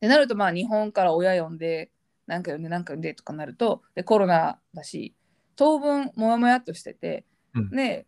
[0.00, 1.90] でなるとまあ日本から親呼んで
[2.26, 5.14] なんか呼んでなんか呼んでとかなるとでコロナだし
[5.54, 7.24] 当分もやもやっとしてて、
[7.54, 7.70] うん。
[7.70, 8.06] で、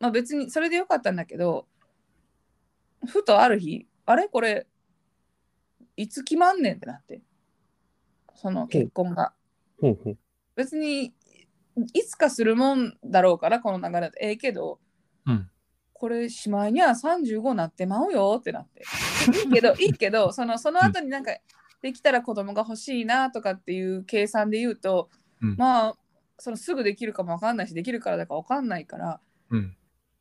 [0.00, 1.66] まあ、別にそれでよかったんだけど
[3.06, 4.28] ふとある日あれ？
[4.28, 4.66] これ
[5.96, 7.20] いつ決まんねんってなって
[8.34, 9.32] その結婚が。
[10.56, 11.12] 別に
[11.92, 14.78] いつかするもんだろうからこの流れだとええけど
[15.26, 15.50] うん。
[15.92, 18.82] これしまいには35なってまうよってなって
[19.46, 21.32] いいけどいいけどそのその後になんか
[21.80, 25.08] できたら子供が欲しいなとかっていう計算で言うと
[25.40, 25.96] うんまあ
[26.38, 29.76] そのすぐできるかもわかんないしできるからだかわかんないからうん。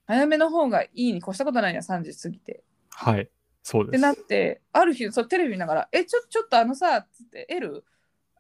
[0.05, 2.63] 早めの方がいいに越したことないや30過ぎて。
[2.89, 3.29] はい。
[3.63, 3.89] そうです。
[3.91, 7.85] ってなってある日そうテレビ見ながら「えちょちょっとあのさ」っつって「エル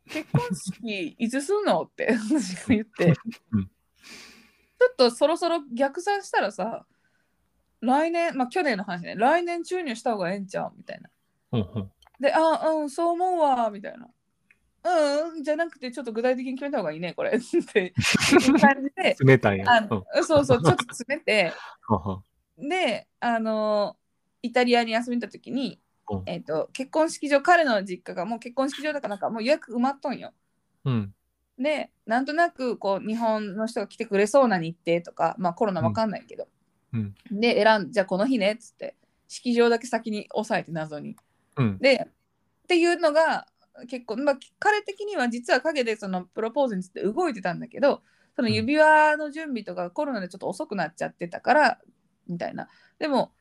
[0.09, 3.13] 結婚式いつすんの?」って私が言って、
[3.51, 3.69] うん
[4.79, 6.85] ちょっとそろそろ逆算したらさ
[7.79, 10.73] 来年まあ去年の話ね来年注入した方がええんちゃう？
[10.75, 11.09] みたいな。
[11.53, 11.91] うんうん。
[12.19, 14.09] で「あうんそう思うわ」みたいな。
[14.85, 17.39] うん、じゃなくてちょっと具体的に決めた方がいいねこれ っ
[17.73, 19.69] ていう感じで冷たいやん。
[19.69, 21.53] あうんのそうそうちょっと詰めて
[22.59, 23.95] であの
[24.41, 25.82] イタリアに遊びに行った時に、うん
[26.25, 30.31] えっと結婚式場彼の実家がもう結婚式場だからなんかもう予約埋まっとんよ。
[30.85, 31.13] うん。
[31.57, 36.47] でなんとなくこう日本の人が来てくれそうな日程とかまあコロナわかんないけど、
[36.93, 38.95] うんで選んじゃあこの日ねっつって
[39.27, 41.15] 式場だけ先に押さえて謎に。
[41.57, 41.77] うん。
[41.79, 42.07] で
[42.63, 43.47] っていうのが
[43.87, 48.01] 結構、まあ、彼的には実は陰でそのプロポーズについて動いてたんだけど
[48.35, 51.79] その指輪の準備とかコロナでちょっと遅くなっちゃってたから
[52.27, 52.67] みたいな
[52.99, 53.31] でも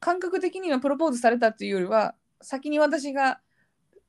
[0.00, 3.40] 感覚的にはプロポーズされたっていうよりは先に私が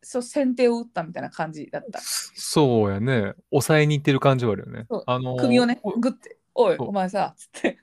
[0.01, 1.99] そう先手を打ったみたいな感じだった。
[2.01, 3.33] そうやね。
[3.49, 4.85] 抑えにいってる感じはあるよね。
[5.07, 7.79] あのー首をねこグッて「おいお前さ」つって。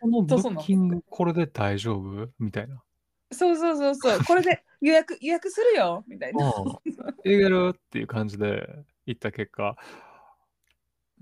[0.00, 2.28] この ブッキングこれで大丈夫？
[2.38, 2.82] みたいな。
[3.30, 4.24] そうそうそうそう。
[4.24, 6.04] これで予約予約するよ？
[6.08, 6.52] みたいな。
[7.24, 8.68] えやるっていう感じで
[9.06, 9.76] 行った結果、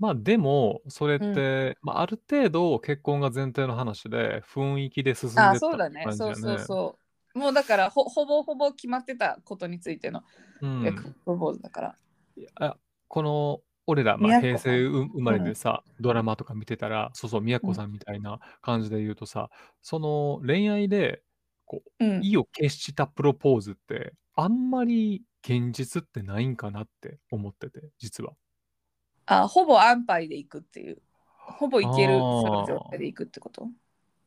[0.03, 6.03] まあでも、それって、まあある程度結婚が前提の話で、雰囲気で進んあってそうだね。
[6.03, 6.97] 感じやそうそうそ
[7.35, 7.39] う。
[7.39, 10.21] もうだからほほぼほぼ決まってたことについての
[10.61, 11.95] うんプロポーズだから、
[12.55, 12.75] あ
[13.07, 19.49] この俺ら、まあ、平成う生まれでさ、ドラマとか見てたら、そうそう、宮古さんみたいな感じで言うとさ、
[19.81, 21.21] その恋愛で
[21.65, 28.33] こううん、意を決したプロポーズって、あんまり現実ってないんかなって思ってて、実は。
[29.25, 31.01] あほぼ安牌で行くっていう。
[31.37, 33.67] ほぼ行ける状態で行くってこと？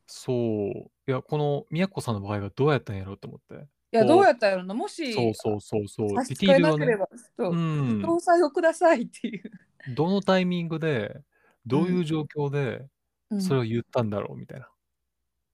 [0.07, 0.37] そう。
[0.37, 3.67] いや、この宮古さんの場合はどうやったんやろうと思って。
[3.93, 4.75] いやどうやったらやろな。
[4.75, 6.09] もしそうそうそうそう。
[6.09, 7.53] ディテールをねえなけれ、ば、そう。
[7.53, 9.51] うん、詳細をくださいっていう、
[9.95, 11.23] どのタイミングで、
[11.65, 12.87] どういう状況で、
[13.31, 13.41] うん。
[13.41, 14.69] それを言ったんだろうみたいな。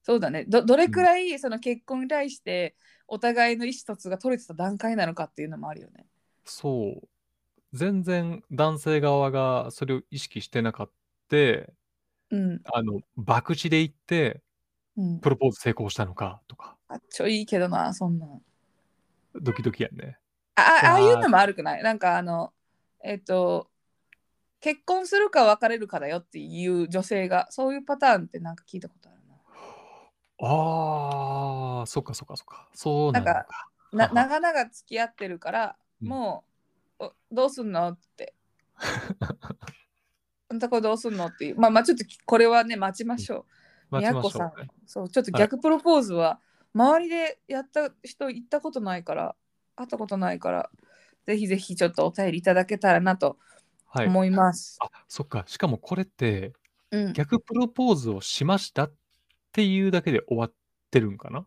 [0.03, 0.43] そうだね。
[0.45, 2.75] どどれくらいその結婚に対して
[3.07, 6.05] お互いの意思疎通が取れてた段階なのかっていうのもあるよね。
[6.43, 7.07] そう。
[7.73, 10.93] 全然男性側がそれを意識してなかった、
[12.29, 12.61] うん。
[12.71, 14.41] あの、博打で行って、
[14.95, 15.19] うん。
[15.19, 18.41] プロポーズ成功したのかとか、あっちょいいけどなそんなん
[19.41, 20.19] ドキドキやんね。
[20.55, 21.81] ああああいうのもあるくない？
[21.81, 22.53] なんかあの
[23.03, 23.71] えっ、と
[24.59, 29.33] 結婚するか別れるかだよっていう女性がそういうパターンってなんか聞いたことあるな。
[30.47, 32.69] ああ、そっかそっかそっか。
[32.75, 33.47] そうなのなんか。
[33.91, 36.07] な長々付き合ってるから、うん。
[36.09, 36.52] もう
[36.99, 37.89] おどうすんの？
[37.89, 38.33] って。
[40.49, 41.27] あんたこれどうすんの？
[41.27, 41.59] っていう。
[41.59, 43.45] まあまあちょっとこれはね待ちましょ
[43.91, 43.95] う。
[43.95, 44.51] 待ち宮古さん。
[44.85, 46.39] そうちょっと逆プロポーズは
[46.73, 49.35] 周りでやった人行ったことないから
[49.75, 50.69] 会ったことないから
[51.25, 53.37] ぜひぜひちょっとお便りいただけたらなと
[53.85, 54.07] はい。
[54.07, 54.79] 思います。
[54.81, 55.43] あ、そっか。
[55.45, 56.53] しかもこれって、
[56.89, 58.93] うん、逆プロポーズをしましたっ
[59.51, 60.53] ていうだけで終わっ
[60.89, 61.45] てるんかな？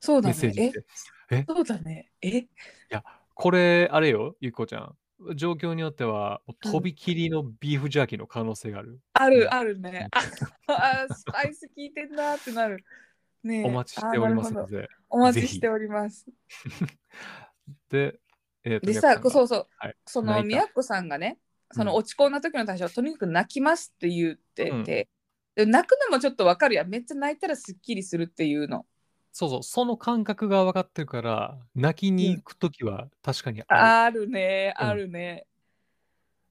[0.00, 0.72] そうだメッセーね。
[0.72, 0.82] ジっ
[1.30, 1.44] え？
[1.44, 1.44] て。
[1.46, 2.10] そうだね。
[2.20, 2.46] え？
[3.40, 4.96] これ、あれよ、ゆっこちゃん。
[5.34, 9.00] 状況によっては、もううんとびきりのビーフジャーキーの可能性がある。
[9.14, 10.08] あうんるあるね。
[10.12, 12.84] ああスパイス効いてんなってなる。
[13.42, 14.88] ねえお待ちしておりますので。
[15.08, 16.26] お待ちしております。
[17.88, 18.20] で、
[18.62, 21.38] えーとでさ、そうそう、はいその宮古さんがね、
[21.72, 25.08] そのうん落ち込んだ時の対象はとにかく泣きますって言ってて、
[25.54, 26.88] で泣くのもちょっとわかるやん。
[26.90, 28.84] めっちゃ泣いたらすっきりするっていうの。
[29.32, 33.80] そうそう、その感覚が分かってるから、泣きに行くときは確かにある。
[33.80, 35.46] あるね、うんあるね。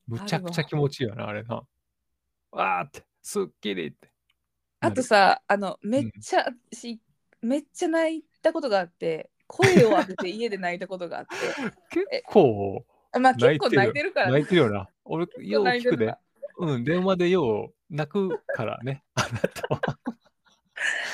[0.07, 1.63] むちゃくちゃ気持ちいいよな、あれな。
[2.51, 4.11] わーって、すっきりって。
[4.79, 6.99] あとさ、あの、めっちゃ、し
[7.41, 11.35] めっちゃ泣いたことがあって、声を当てて家で泣いたことがあって、
[11.89, 12.85] 結構
[13.19, 14.89] まあ結構泣いてるから泣いてるよな。
[15.05, 16.15] 俺、 よう聞くで。
[16.59, 19.98] うん、電話でよう泣くからね、あなたは。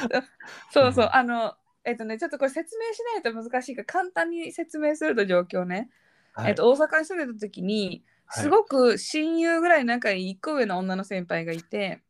[0.72, 5.90] そうそうう、んあの、えっとね、ちょっとこれ説明しないと難しいから、簡単に説明すると状況ね。
[6.34, 8.04] はいえっと、大阪に住んでた時に、はい
[8.44, 12.02] すごく親友ぐらい仲いい1個上の女の先輩がいて、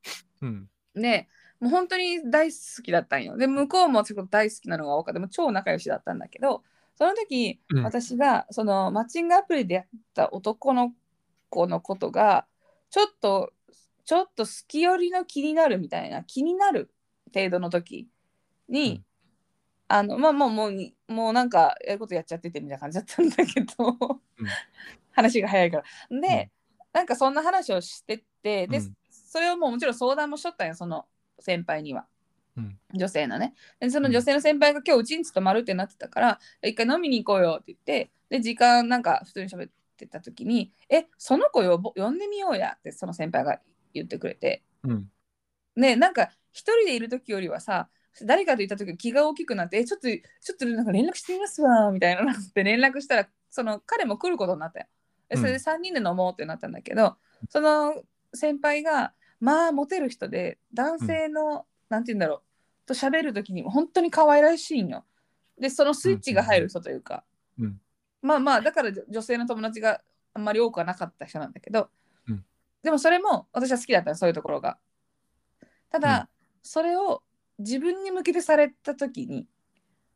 [0.42, 0.70] うん。
[0.96, 1.28] ね、
[1.60, 3.38] もう本当に大好きだったんよ。
[3.38, 5.20] で、向こうもちょっと大好きなのが多かった。
[5.20, 6.64] もう超仲良しだったんだけど、
[6.96, 10.94] その時、うん私がそのマッチングアプリでやった男の
[11.50, 12.48] 子のことが、
[12.90, 13.52] ちょっと、
[14.06, 16.94] ちょっと好き寄りの気になるみたいな、気になる
[17.34, 18.08] 程度の時
[18.70, 19.06] に、うん。
[19.88, 24.22] あの、まあもう、もう、もうなんか、やることやっちゃっててみたいな感じだったんだけど、
[25.12, 26.20] 話が早いから。
[26.22, 26.52] で、
[26.94, 28.94] なんかそんな話をしててで、うん。
[29.10, 31.06] それをもうもちろん相談もしとったんよその
[31.40, 32.06] 先輩には。
[32.56, 32.80] うん。
[32.94, 33.54] 女性のね。
[33.80, 43.60] でその女性の先輩が今日うちに泊まるってなってたから、一回飲みに行こうよって言ってで時間なんか普通に喋ってた時に「えその子呼んでみようや」ってその先輩が
[43.94, 44.64] 言ってくれて。
[44.84, 45.12] うん。
[45.76, 47.90] ねなんか一人でいる時よりはさ
[48.24, 54.88] 誰かといた時気が大きくなって「えちょっとちょっとなんか連絡してみますわ」みたいななって 連絡したらその彼も来ることになったよ。
[55.30, 57.18] でそれで3人で飲もうってなったんだけど、
[57.50, 65.04] その先輩がまあモテる人で男性の、なんて言うんだろうと喋る時に本当に可愛らしいんよ。
[65.58, 67.24] でそのスイッチが入る人というか、
[67.58, 67.82] うん
[68.22, 70.02] まあまあだから女性の友達が
[70.34, 71.90] あんまり多くはなかった人なんだけど、
[72.28, 72.46] うん
[72.84, 74.78] でもそれも私は好きだったのそういうところが。
[75.90, 76.28] ただ、うん。
[76.62, 77.24] それを
[77.60, 79.48] 自分に向けてされた時に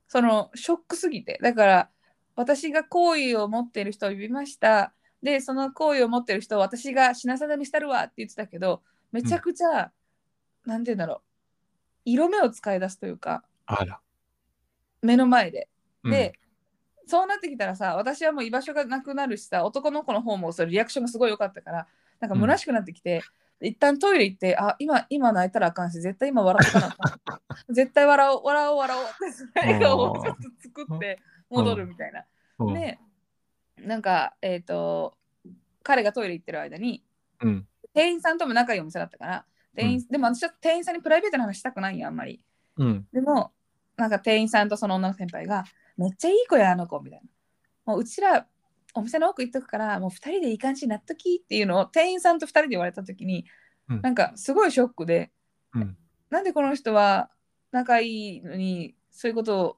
[0.07, 1.89] そのショックすぎてだから
[2.35, 4.93] 私が好意を持っている人を呼びました。
[5.21, 9.91] でその好意を持っている人を私が品定めしたるわって言ってたけどめちゃくちゃ、
[10.65, 11.21] なんて言うんだろう。
[12.05, 13.99] 色目を使い出すというかあら。
[15.01, 15.67] 目の前で。
[16.03, 16.11] うん。
[16.11, 16.39] で、
[17.05, 21.87] そうなってきたらさ私はもう居場所がなくなるしさ男の子の方もそれリアクションがすごい良かったから
[22.19, 23.21] なんか虚しくなってきて、
[23.61, 29.07] 一旦トイレ行ってあ今今泣いたらあかんし絶対今笑っとかなあかん絶対笑おう笑おう笑おうっ
[29.53, 31.19] て笑顔をちょっと作って
[31.49, 32.23] 戻るみたいな。
[32.59, 32.99] うんで
[33.77, 35.17] なんかえっ、と
[35.83, 37.03] 彼がトイレ行ってる間に
[37.41, 37.67] うん。
[37.93, 39.45] 店員さんとも仲いいお店だったから
[39.75, 42.43] 店員、でも私は店員さんにプライベートな話したくないよあんまり。
[42.77, 43.07] うん。
[43.13, 43.51] でも、
[43.97, 45.63] なんか店員さんとその女の先輩が、
[45.97, 47.21] めっちゃいい子や、あの子、みたい
[47.85, 47.93] な。
[47.93, 48.47] もううちら、
[48.99, 53.45] お店の奥行っとくから、もう2人でいい感じになっときっていうのを店員さんと2人で言われたときに、
[53.89, 55.31] うんなんかすごいショックで、
[55.73, 55.97] うん。
[56.29, 57.31] なんでこの人は
[57.71, 59.77] 仲いいのに、そういうことを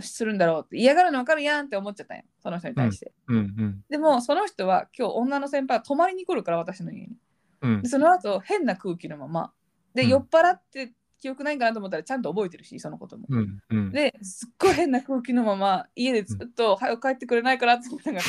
[0.00, 3.12] するんだろうって嫌がるの分かるやんって思っちゃったんよ、その人に対して。
[3.26, 3.36] うん。
[3.36, 3.84] うん。
[3.88, 7.16] でも、その人は今日女の先輩は泊まりに来るから、私の家に。
[7.62, 7.88] うんで。
[7.88, 9.52] その後変な空気のまま。
[9.94, 13.26] で、うん酔っ払って記憶ないかなと思ったらちゃんと覚えてるし、そのことも。
[13.28, 13.58] うん。
[13.70, 13.90] うん。
[13.90, 18.24] ですっごい変な空気のまま家でずっと「早く帰ってくれないかな」って思ったのが。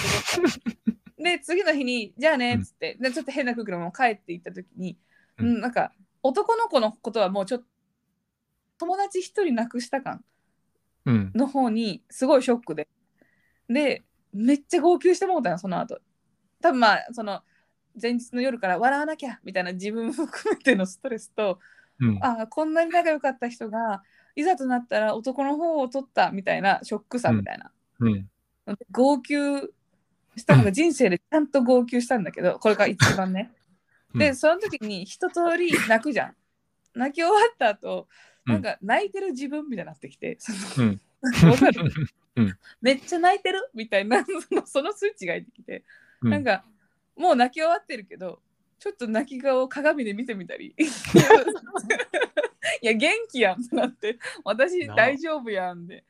[1.17, 4.97] で次の日に「じゃあね」っつって、でちょっと変な空気のまま帰って行った時に、
[5.37, 7.65] ううんん、なんか男の子のことはもうちょっと
[8.79, 10.23] 友達一人亡くした感
[11.05, 11.31] うん。
[11.35, 12.87] の方にすごいショックで
[13.67, 15.99] でめっちゃ号泣してもうたよその後
[16.61, 17.41] 多分まあその
[18.01, 21.59] 前日の夜から笑わなきゃみたいな自分含めてのストレスと
[21.99, 22.19] うん。
[22.21, 24.03] あこんなに仲良かった人が
[24.35, 28.29] いざとなったら男の方を取ったみたいなショックさみたいな、うん。
[28.91, 29.33] 号泣
[30.37, 33.51] したのが人生でちゃんと号泣したんだけどこれが一番ね、
[34.13, 34.19] うん。
[34.19, 36.35] でその時に一通り泣くじゃん。
[36.95, 38.07] 泣き終わった後
[38.45, 38.53] うん。
[38.53, 41.01] なんか泣いてる自分みたいになってきて、そのうん。
[41.49, 41.91] わかる？
[42.35, 42.57] うん。
[42.81, 43.69] めっちゃ泣いてる？
[43.73, 45.83] みたいなそのそのスイッチが入ってきて、
[46.21, 46.31] うん。
[46.31, 46.63] なんか
[47.17, 48.41] もう泣き終わってるけど
[48.79, 50.73] ちょっと泣き顔を鏡で見てみたり。
[52.81, 56.05] いや元気やんってなって私大丈夫やんで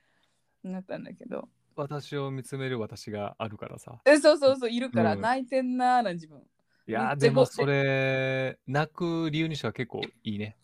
[0.64, 1.50] なったんだけど。
[1.76, 4.00] 私を見つめる私があるからさ。
[4.06, 5.22] えそうそうそういるからうん。
[5.22, 6.40] 泣いてんなーな自分、
[6.88, 10.58] いやーでもそれ、泣く理由にしては結構いいね。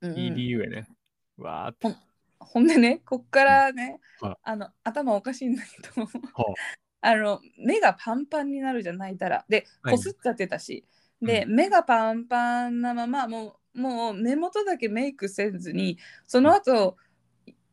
[0.00, 0.18] うんうん。
[0.18, 0.86] いい理由やね。
[1.36, 1.98] わーって。
[2.38, 4.36] ほんでねこっからね、はい。
[4.42, 6.02] あの頭おかしいんだけど。
[6.02, 6.08] は
[7.02, 9.44] あ の目がパンパンになるじゃん泣いたら。
[9.48, 9.96] ではい。
[9.96, 10.86] こすっちゃってたし、
[11.20, 16.96] で、目がパンパンなままもうもう目元だけメイクせずにその後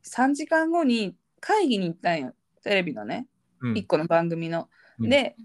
[0.04, 3.26] 3時間後に会議に行ったんよテレビのね、
[3.60, 3.74] うん。
[3.74, 4.68] 1個の番組の。
[4.98, 5.08] うん。
[5.08, 5.36] で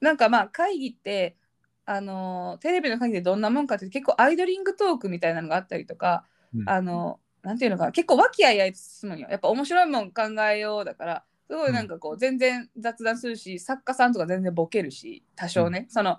[0.00, 1.36] なんかまあ会議って
[1.84, 6.68] あのテレビの会議でどんなもんかって結構アイドリングトークみたいなのがあったりとか、うん。
[6.68, 9.28] あのなんていうのかな結構和気あいあいと進むんよ。
[9.30, 16.16] やっぱ面白いもん考えようだからすごいなんかこう全然雑談するし作家さんとか全然ボケるし多少ね、そのうん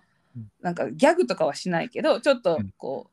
[0.61, 3.09] なんかギャグとかはしないけどちょっとこ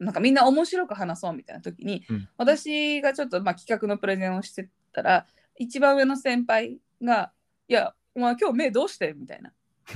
[0.00, 7.32] う、なんかみんな面白く話そうみたいな時に、うん私がちょっとまあ企画のプレゼンをしてたら一番上の先輩が
[7.68, 9.52] 「いやお前今日目どうして?」みたいな。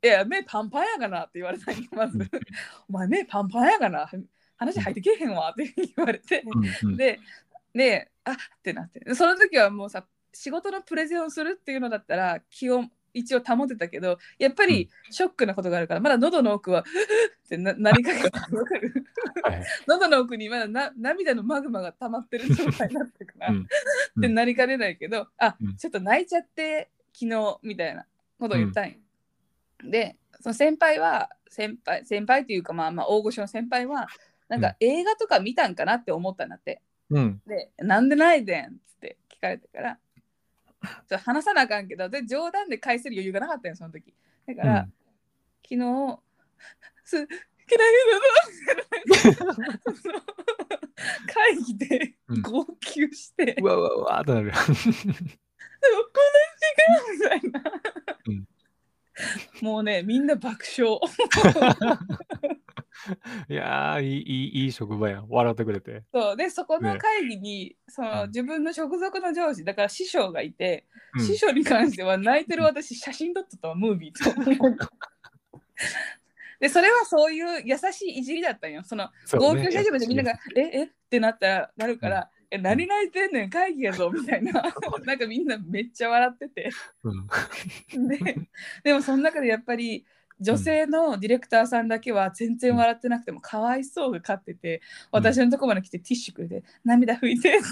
[0.00, 2.28] いや、目パンパンやがなって言われたんよまずうん。
[2.88, 4.10] お前目パンパンやがな。
[4.56, 6.42] 話入ってけえへんわって言われて。
[6.46, 7.18] うんうんで、
[7.74, 9.14] で、あってなって。
[9.14, 12.84] その時はもうさ、仕事のプレゼンをするっていうのだったら気を
[13.18, 16.80] 一応保てたけど、やっぱりショックなことがあるから、まだ喉の奥は
[17.46, 18.40] ってななりかけた。
[18.40, 19.04] わかる
[19.42, 23.54] はい 喉の奥にまだな涙のマグマが溜まってる状態になってるから、っ
[24.20, 28.06] てなりかねないけど、あ、うんちょっと泣いちゃって昨日みたいな
[28.38, 28.94] ことを言ったんよ。
[29.84, 34.08] でその先輩は先輩先輩っていうかまあまあ大御所の先輩は
[34.48, 36.80] なんか映画とか見たんかなって思ったんだって。
[37.10, 37.42] うん。
[37.46, 39.98] でなんでないでんっつって聞かれたから
[41.08, 44.14] ちょ話さなあかんけどで冗談で返せる余裕がなかったよその時。
[44.46, 44.88] だから、
[45.62, 46.18] 昨日
[47.04, 47.28] す嫌い
[49.36, 49.54] だな
[51.26, 52.42] 会議でうん。
[52.42, 54.50] 号泣して、うわうわうわってなる。
[54.50, 54.68] でもこ
[56.16, 57.62] の時間みたいな、
[58.26, 58.46] うん。
[59.60, 60.98] もうねみんな爆笑
[63.48, 65.26] いやー、いい、いい、職場やん。
[65.28, 66.02] 笑ってくれて。
[66.12, 66.36] そう。
[66.36, 66.98] でそこのね。
[66.98, 68.28] 会議に、そのうん。
[68.28, 71.24] 自分の直属の上司だから師匠がいて、うん。
[71.24, 74.88] 師匠に関しては泣いてる私写真撮ってたわムービーと。
[76.60, 78.82] でそれはそういう優しいいじりだったんよ。
[78.82, 79.46] そのそうね。
[79.46, 80.84] 号泣し始めてみんなが「ええ？
[80.84, 84.52] ってなったらなるから「え何泣いてんねん会議やぞ」みたいな。
[85.06, 86.70] なんかみんなめっちゃ笑ってて。
[87.04, 88.08] うん。
[88.08, 88.18] で
[88.82, 90.04] でもその中でやっぱり
[90.40, 94.80] 女性のディレクターさんだけは全然笑ってなくてもかわいそうが勝ってて
[95.10, 97.58] 私のとこまで来てティッシュくれて涙拭いて。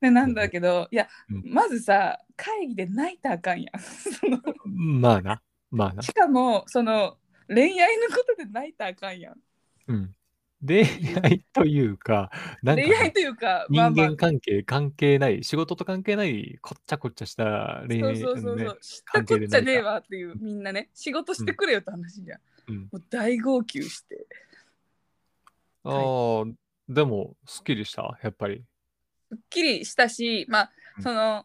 [0.00, 3.80] でなんだけどいやうんまずさ会議で泣いたらあかんやん
[5.00, 5.42] まあな。
[5.70, 6.02] まあな。
[6.02, 7.18] しかもその
[7.48, 9.40] 恋愛のことで泣いたらあかんやん
[9.88, 10.15] うん。
[10.64, 10.84] 恋
[11.22, 12.30] 愛というか、
[12.62, 14.06] なんか恋愛というか人まあまあ。
[14.10, 20.90] 間関係関係ない、仕事と関係ない、こっちゃこっちゃした恋愛そうそうそうねそう、知ったこっちゃねえわっていうみんなね。
[20.94, 22.80] 仕事してくれよって話じゃん、うん。
[22.80, 24.26] もう大号泣して。
[25.84, 26.44] ああ、
[26.88, 28.64] でも、すっきりした、やっぱり。
[29.30, 31.02] すっきりしたしまあうん。
[31.02, 31.44] その、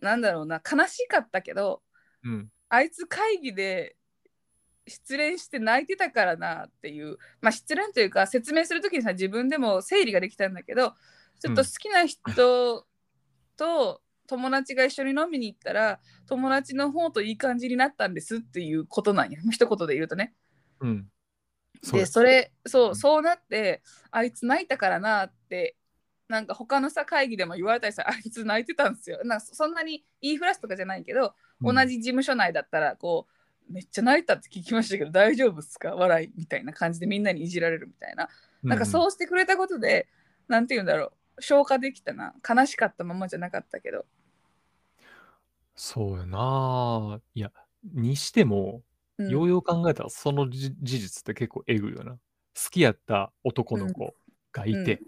[0.00, 1.82] なんだろうな悲しかったけど
[2.24, 2.48] うん。
[2.68, 3.96] あいつ会議で
[4.92, 10.94] 失恋して泣いてたからなっていうまあ失恋というか説明する時にさ自分でも整理ができたんだけど
[11.40, 12.86] ちょっと好きな人
[13.56, 19.38] と友達が一緒に飲みに行ったら友達の方といい感じになったんですっていうことなんや。
[19.50, 20.32] 一言で言うとね。
[20.80, 21.06] うん。
[21.82, 22.96] そうでそれそううん。
[22.96, 25.76] そうなってあいつ泣いたからなって
[26.28, 29.20] なんか他のさ会議でも言われたりさあいつ泣いてたんですよ。
[29.24, 33.32] なんかそそんなに言いふらすとかじゃないけど、同じ事務所内だったらこう
[33.70, 35.94] めっちゃ泣いたって聞きましたけど大丈夫っすか？
[35.94, 38.28] 笑いみたいな感じでみんなにいじられるみたいな、
[38.62, 40.08] なんかうそうしてくれたことで
[40.48, 41.12] なんて言うんだろう。
[41.40, 42.34] 消化できたな。
[42.46, 44.04] 悲しかったままじゃなかったけど。
[45.74, 47.20] そうやな。
[47.34, 47.50] いや、
[47.94, 48.82] にしても、
[49.16, 49.30] うん。
[49.30, 52.12] ようよう考えたら、そのじ事実って結構えぐいよな。
[52.12, 52.18] 好
[52.70, 54.14] きやった男の子
[54.52, 55.00] がいて、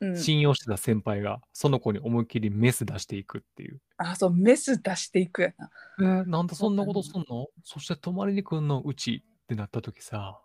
[0.00, 3.80] うん、信用してた先輩が、その子に思いっきりメス出していくっていう。
[4.04, 7.46] あそうメス出していくやなえーなんでそんなことすんの？
[7.64, 8.80] そして泊まりに来んの？
[8.80, 10.40] うちってなった時さ、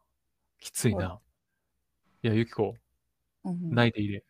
[0.60, 1.20] きついな。
[2.24, 2.76] いや、ゆきこ、
[3.44, 4.24] うん泣いていいで。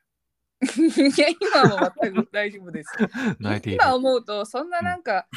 [0.62, 2.90] いや今は全く大丈夫です
[3.40, 3.84] 泣いていいで。
[3.84, 5.28] 今思うとそんななんか、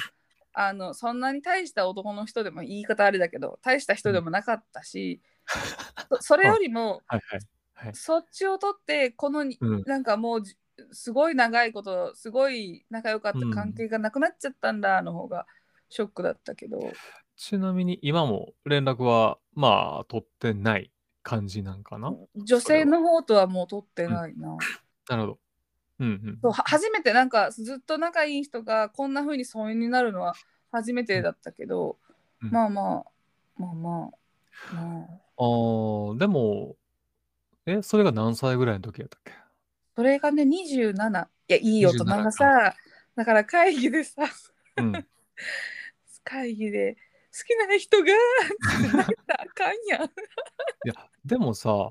[0.52, 5.20] あのそんなに大した男の人でも言い方あれだけど大した人でもなかったし、
[6.10, 7.40] そそれよりもはいはい。
[7.74, 7.94] はい。
[7.94, 9.44] そっちを取ってこの
[9.86, 10.56] なんかもうじ
[10.92, 15.46] すごい長いことすごい仲良かった関係がなくなっちゃったんだの方が
[15.88, 16.78] ショックだったけど、
[17.36, 20.90] ちなみに今も連絡は、まあ、取ってない
[21.22, 22.14] 感じなんかな？
[22.36, 24.56] 女性の方とはもう取ってないな。
[25.08, 25.38] なるほど。
[26.00, 26.38] うんうん。
[26.42, 30.34] そうは初めてなんかずっと仲いい人がこんな風に疎遠になるのは
[30.72, 31.98] 初めてだったけど、
[32.42, 33.04] うんまあまあ
[33.58, 33.90] まあま
[34.70, 36.76] あまああーでも、
[37.66, 39.32] え、それが何歳ぐらいの時やったっけ？
[40.00, 42.74] それがね27いやいい大人がさ
[43.16, 44.22] だから会議でさ
[44.78, 44.92] うん。
[46.24, 46.96] 会議で
[47.30, 48.04] 好きな人が
[48.96, 50.04] なったらあかんやん。
[50.08, 50.08] い
[50.86, 51.90] や、でもさ、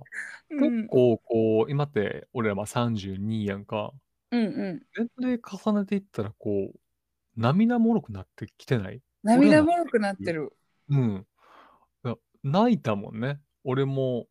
[0.49, 3.93] うん結構こう、今って俺らまあ32やんか。
[4.31, 4.85] うんうん。
[4.97, 6.79] 年齢重ねていったらこう、
[7.37, 9.03] 涙もろくなってきてない？
[9.21, 10.51] 涙もろくなってる。
[10.89, 11.27] うん。
[12.41, 13.39] 泣いたもんね。
[13.63, 14.27] 俺も、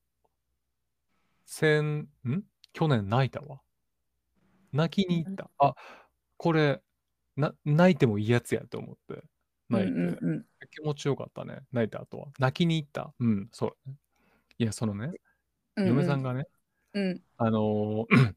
[1.44, 2.44] 先、ん？
[2.72, 3.60] 去年泣いたわ。
[4.72, 5.50] 泣きに行った。
[5.58, 5.74] あ、
[6.36, 6.82] これ、
[7.36, 9.22] な、泣いてもいいやつやと思って。
[9.68, 11.60] 泣いて、うんうんうん気持ちよかったね。
[11.72, 12.28] 泣いた後は。
[12.38, 13.14] 泣きに行った。
[13.20, 13.90] うん、そう。
[14.58, 15.12] いや、そのね、
[15.76, 16.46] うん嫁さんがね、
[16.94, 18.06] うんあのー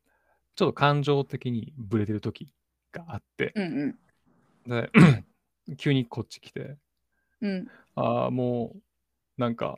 [0.55, 2.47] ちょっと感情的にブレてる時
[2.91, 3.95] があって、うん
[4.67, 4.91] で、
[5.77, 6.77] 急にこっち来て、
[7.41, 8.81] うんああ、もう、
[9.37, 9.77] なんか、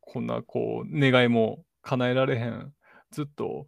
[0.00, 2.74] こんな、こう、願いも叶えられへん。
[3.12, 3.66] ずっと、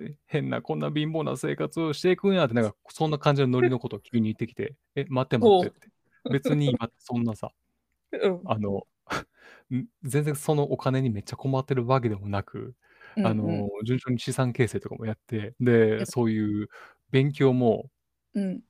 [0.00, 5.88] え変な、こんな貧乏な生活をしていくんやって、なんか、そんな感じのノリのことを急に言ってきて、え、待って待ってって。
[6.30, 7.52] 別に今、そんなさ、
[8.12, 8.40] うん。
[8.46, 8.86] あの、
[9.72, 12.74] ん全然そのお金にめっちゃ困ってるわけでもなく、
[13.16, 16.68] うんあの、順調に資産形成とかもやって、で、そういう
[17.10, 17.90] 勉強も
[18.34, 18.62] うん。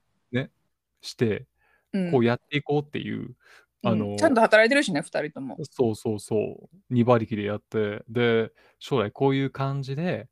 [1.01, 1.47] して、
[1.93, 2.11] うん。
[2.11, 3.37] こうやっていこうっていう、
[3.83, 5.57] あの、うんちゃんと働いてるしね2人とも。
[5.71, 10.29] そうそうそう、2馬力でやって、で、将来こういう感じで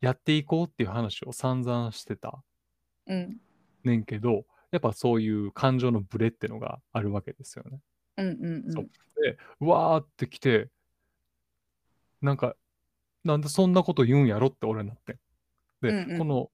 [0.00, 2.42] やっていこうっていう話を散々してた
[3.06, 3.40] うん
[3.84, 7.80] ねんけど、やっぱそういう感情のブレってのがあるわけですよね。
[8.16, 8.72] うんうんうん。
[8.72, 8.90] そう
[9.22, 10.68] で、うわーって来て、
[12.22, 12.56] なんか、
[13.24, 15.16] なんでそんなこと言うんやろって俺になってん。
[15.82, 16.50] で、うんうんこの、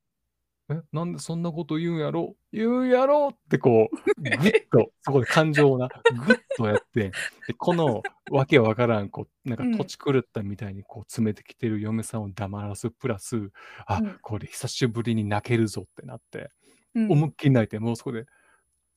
[0.68, 2.34] え、なんでそんなこと言うんやろ？
[2.52, 5.88] 言うんやろってこう、ぐっと、 そこで感情をな、
[6.26, 7.12] ぐっとやって、
[7.46, 9.76] で、このわけわからん、こう、なんかうん。
[9.76, 13.50] 土地狂ったみたいにこう詰めてきてる嫁さんを黙らすプラス、
[13.86, 14.18] あ、うん。
[14.20, 16.50] これ久しぶりに泣けるぞってなって、
[16.96, 17.12] うん。
[17.12, 18.26] 思いっきり泣いて、もうそこで、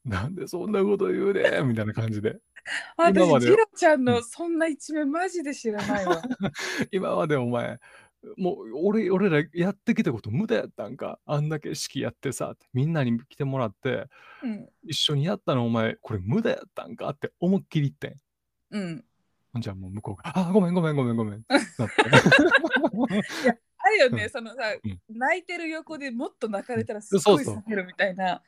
[0.05, 1.61] なんでそんなこと言うね？
[1.63, 2.37] みたいな感じで。
[2.97, 4.23] 私ジロちゃんのうん。
[4.23, 6.21] そんな一面マジで知らないわ。
[6.91, 7.79] 今までお前、
[8.37, 11.19] もう俺俺らやってきたこと無駄やったんか。
[11.25, 14.07] あんだけ式やってさ、みんなに来てもらって、
[14.43, 17.09] うん一緒にやったのお前、これ無駄やったんか？
[17.09, 18.19] って思いっきり言って
[18.75, 18.79] ん。
[18.79, 19.05] うん。
[19.53, 21.45] ほんじゃもう向こうが、あ、ごめんごめんごめんごめん。
[21.49, 21.65] なって
[23.81, 28.41] あるよね、うんそのさ、うん泣いてる横でもっと泣かれたらすっごいそうそう冷めるみたいな。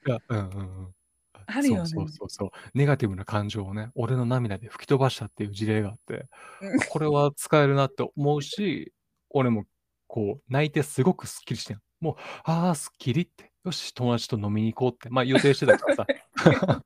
[1.47, 2.49] あるよねそうそうそう。
[2.73, 6.27] ネガティブな感情をね、俺の涙で吹き飛ばしたっていう事例があって
[6.61, 8.93] うん、これは使えるなって思うし、
[9.33, 9.65] 俺も
[10.07, 11.79] こう、泣いてすごくすっきりしてん。
[11.99, 13.51] もう、ああ、すっきりって。
[13.63, 15.09] よし、友達と飲みに行こうって。
[15.09, 16.07] まあ予定してたからさ。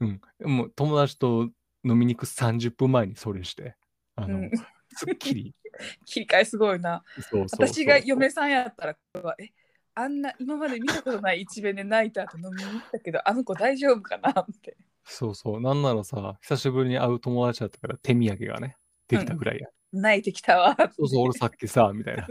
[0.00, 0.20] うん。
[0.40, 1.48] もう友達と
[1.84, 3.76] 飲みに行く30分前にそれして、
[4.16, 4.50] あの、うん
[4.96, 5.54] すっきり。
[6.06, 7.02] 切り替えすごいな。
[7.16, 8.96] そうそうそう私が嫁さんやったら、
[9.38, 9.50] え
[9.94, 14.76] あんな今まで見たことない一面で泣いた後飲みに行ったけど、あの子大丈夫かなって。
[15.04, 15.60] そうそう。
[15.60, 18.76] なんならさ、久しぶりに会う友達だったから手土産がね、
[19.08, 19.68] できたぐらいや。
[20.00, 20.76] 泣いてきたわ。
[20.96, 22.26] そうそう、俺さっきさ、みたいな。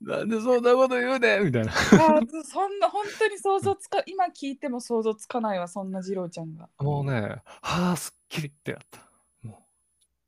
[0.00, 1.72] なんでそんなこと言うねんみたいな。
[1.72, 9.00] そんな本当に想像つか今聞いても想像つかないわそんな次郎ちゃんがもうね、はあ、すっきりってなった。
[9.42, 9.66] も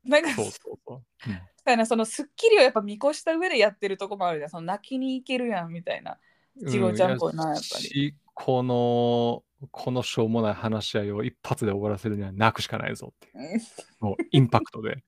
[0.03, 1.29] なんかうそうそうそう。
[1.29, 6.19] うんそうやなそのスッキリをやっぱ見越した上でやってるとこもあるじゃんその泣きに行けるやんみたいな
[6.67, 13.61] 次郎ちゃんっぽいなやっぱりしこの、このしょうもない話し合いを一発で終わらせるには泣くしかないぞっていう。
[14.01, 15.03] う んもうインパクトで。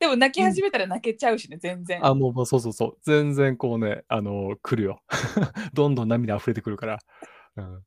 [0.00, 2.98] でも泣き始めたら泣けちゃうしね全然あ、もうもうそうそうそう。
[3.02, 5.02] 全然こうね、あの来るよ。
[5.74, 6.98] どんどん涙溢れてくるから。
[7.56, 7.84] うん、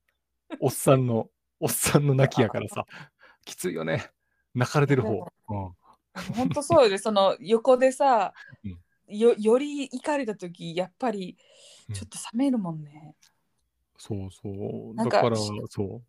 [0.59, 2.85] おっさんの、おっさんの泣きやからさ。
[3.45, 4.11] きついよね。
[4.53, 5.27] 泣かれてる方。
[5.49, 5.73] うん
[6.35, 8.33] 本当そうよねその横でさ、
[8.63, 11.37] うんよより怒れた時やっぱり
[11.89, 13.15] うんちょっと冷めるもんね、
[13.97, 14.95] そうそう。
[14.95, 16.01] だから、そ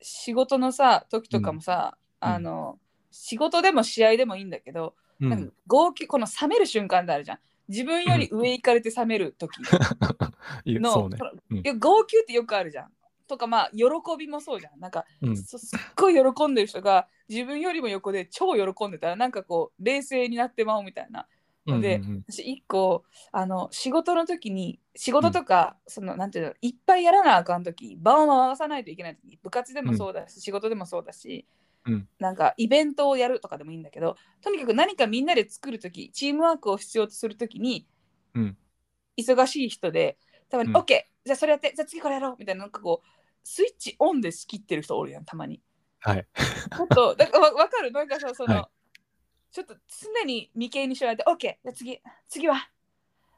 [0.00, 2.78] 仕事のさ時とかもさ、うんあの
[3.10, 5.26] 仕事でも試合でもいいんだけど、う。
[5.26, 5.54] うなんんか。
[5.66, 7.38] 号泣この冷める瞬間ってあるじゃん。
[7.68, 9.56] 自分より上行かれて冷める時。
[10.66, 12.92] のそう号泣ってよくあるじゃん。
[13.28, 13.86] とかまあ喜
[14.18, 14.80] びもそうじゃん。
[14.80, 15.36] なんか、うん。
[15.36, 21.26] そすっごい喜んでる人が自分よりも横で超喜んでたらなんかこう冷静になってまうみたいな。
[21.66, 22.24] ので、うんうんうん。
[22.28, 31.46] 私一個あの仕事の時に仕事とか、そのなんていうのいっぱいやらなあかん時場を回さないといけない時部活でもそうだし、仕事でもそうだし、
[31.84, 32.08] うん。
[32.18, 37.86] なんかイベントをやるとかでもいいんだけどとにかく何かみんなで作る時チームワークを必要とする時に、
[38.34, 38.56] うん。
[39.16, 40.16] 忙しい人で
[40.48, 40.76] たまに、うん。
[40.76, 40.86] OK
[41.24, 43.08] じゃあそれやってじゃあ次これやろうみたいななんかこう
[43.44, 45.60] スイッチオンで仕切ってる人おるやんたまに。
[46.00, 46.26] はい。
[46.76, 47.92] ちょっとだからわわかる？
[47.92, 48.64] なんかさその、はい。
[49.50, 49.76] ちょっと
[50.20, 52.68] 常に眉間にしられて OK じゃあ次次は？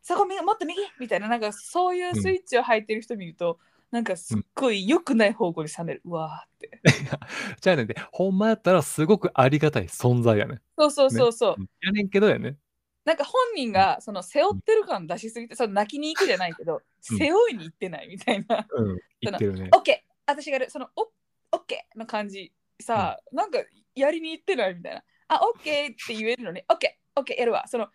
[0.03, 0.81] そこみもっと右？
[1.01, 3.59] みたいななんかそういうスイッチを入ってる人見ると、
[3.95, 6.81] なんかすっごい良くない方向に冷める、うわーって。
[7.63, 10.61] じゃあねんで、ほんまやったらすごくありがたい存在やね。
[10.77, 11.71] そうそうそうそう、うん。
[11.81, 12.57] やねんけどやね。
[13.05, 16.83] なんか本人がその背負ってる感出しすぎてその泣きに行くじゃないけど、
[17.13, 17.19] うん。
[17.19, 18.67] 背負いに行ってないみたいな。
[18.69, 19.01] うん。
[19.21, 19.71] 言ってるね。
[19.73, 20.71] OK 私がやる。
[20.71, 21.13] そのお
[21.57, 22.53] OK の感じ。
[22.81, 23.61] さ、なんか
[23.95, 25.05] やりに行ってないみたいな。
[25.29, 27.69] あ OK って言えるのに OKOK、OK やるわ。
[27.69, 27.87] その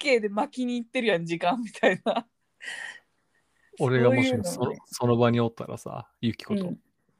[0.00, 2.26] OK で巻きに行ってるやん時間みたいな
[3.80, 6.78] 俺がもしそういうのもそその場におったらさ、ゆきこと、うん。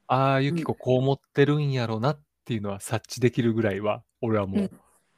[0.08, 4.70] ああ、ゆきここう思ってるんやろなっていうのは察知できるぐらいは、俺はもううん。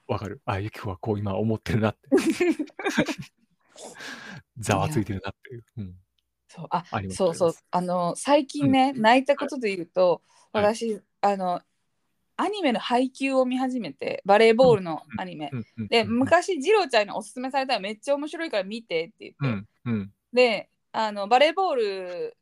[0.09, 0.41] わかる。
[0.47, 2.01] ああ、ゆきこはこう今思ってるなって。
[4.59, 5.65] ざわついてるなっていう。
[5.77, 5.95] うん。
[6.49, 6.67] そう。
[6.71, 7.55] あそうそう。
[7.71, 10.23] あの最近ね、泣いたことで言うと、
[10.53, 10.65] はい。
[10.65, 11.61] 私あの
[12.37, 15.67] アニメの配給を見始めてバレーボールのアニメ、うん。
[15.77, 15.89] うん。
[15.89, 16.19] でうん。
[16.21, 19.37] 昔次郎ちゃんにおすすめされたらめっちゃ面白いから見てって言って、
[19.87, 19.93] うん。
[19.93, 20.13] うん。
[20.33, 20.71] で
[21.01, 22.37] あのバレーボール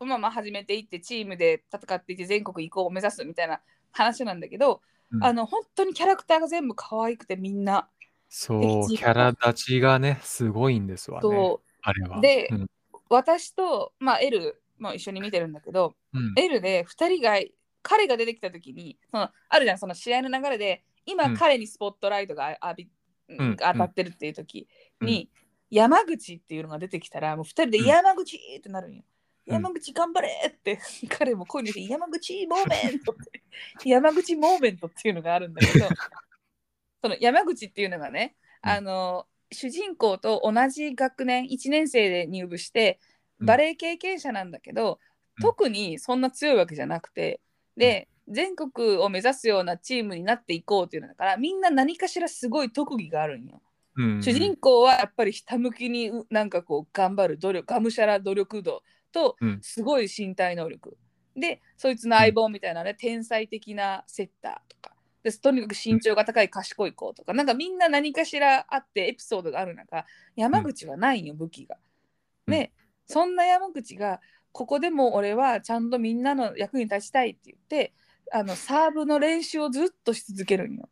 [0.00, 5.24] をまあまあ始めていってチームで戦っていって全国行こうを目指すみたいな話なんだけど、うん。
[5.24, 7.88] あの本当にキャラクターが全部可愛くてみんな
[8.28, 11.22] そう、でキャラ立ちがね、すごいんですわね。
[11.22, 12.20] と、あれは。
[12.20, 12.66] でうん。
[13.08, 17.40] 私と、まあ、L も一緒に見てるんだけど、うん、L で2人が
[17.82, 21.34] 彼が出てきた時にそのあるじゃんその試合の流れで今、うん。
[21.34, 22.90] 彼にスポットライトが浴び、
[23.38, 23.56] うん。
[23.56, 24.68] 当たってるっていう時
[25.00, 25.30] に、
[25.70, 27.86] 山口っていうのが出てきたらもう2人でうん。
[27.86, 29.04] 山口ってなるんよ。
[29.46, 29.54] うん。
[29.54, 33.42] 山口頑張れって、 彼も声にして山口モーメントって。
[33.88, 35.88] 山口モーメントっていうのがあるんだけど
[37.02, 38.70] その山口っていうのがね、うん。
[38.70, 42.98] あの主人公と同じ学年1年生で入部して
[43.38, 43.46] うん。
[43.46, 44.98] バレエ経験者なんだけど、
[45.38, 45.42] うん。
[45.42, 47.40] 特にそんな強いわけじゃなくて
[47.76, 53.62] で全国を目指すようなチームになっていこうっていうのだからみんな何かしらすごい特技があるんよ。
[53.96, 58.82] うん主人公はやっぱりひたむきにうなんかこう頑張る努力がむしゃら努力度
[59.12, 59.58] とうん。
[59.62, 60.96] すごい身体能力、
[61.36, 64.94] でそいつの相棒みたいなね、天才的なセッターとか。
[65.22, 67.34] でとにかく身長が高い賢い子とか。
[67.34, 71.76] なんかみんな何かしらあってエピソードがある中山口はないんよ武器が。
[72.46, 72.52] うん。
[72.52, 72.72] で
[73.06, 74.20] そんな山口が
[74.52, 77.92] ここでも俺はちゃんとみんなの役に立ちたいって言って
[78.32, 80.88] あのサーブの練習をずっとし続けるんよ。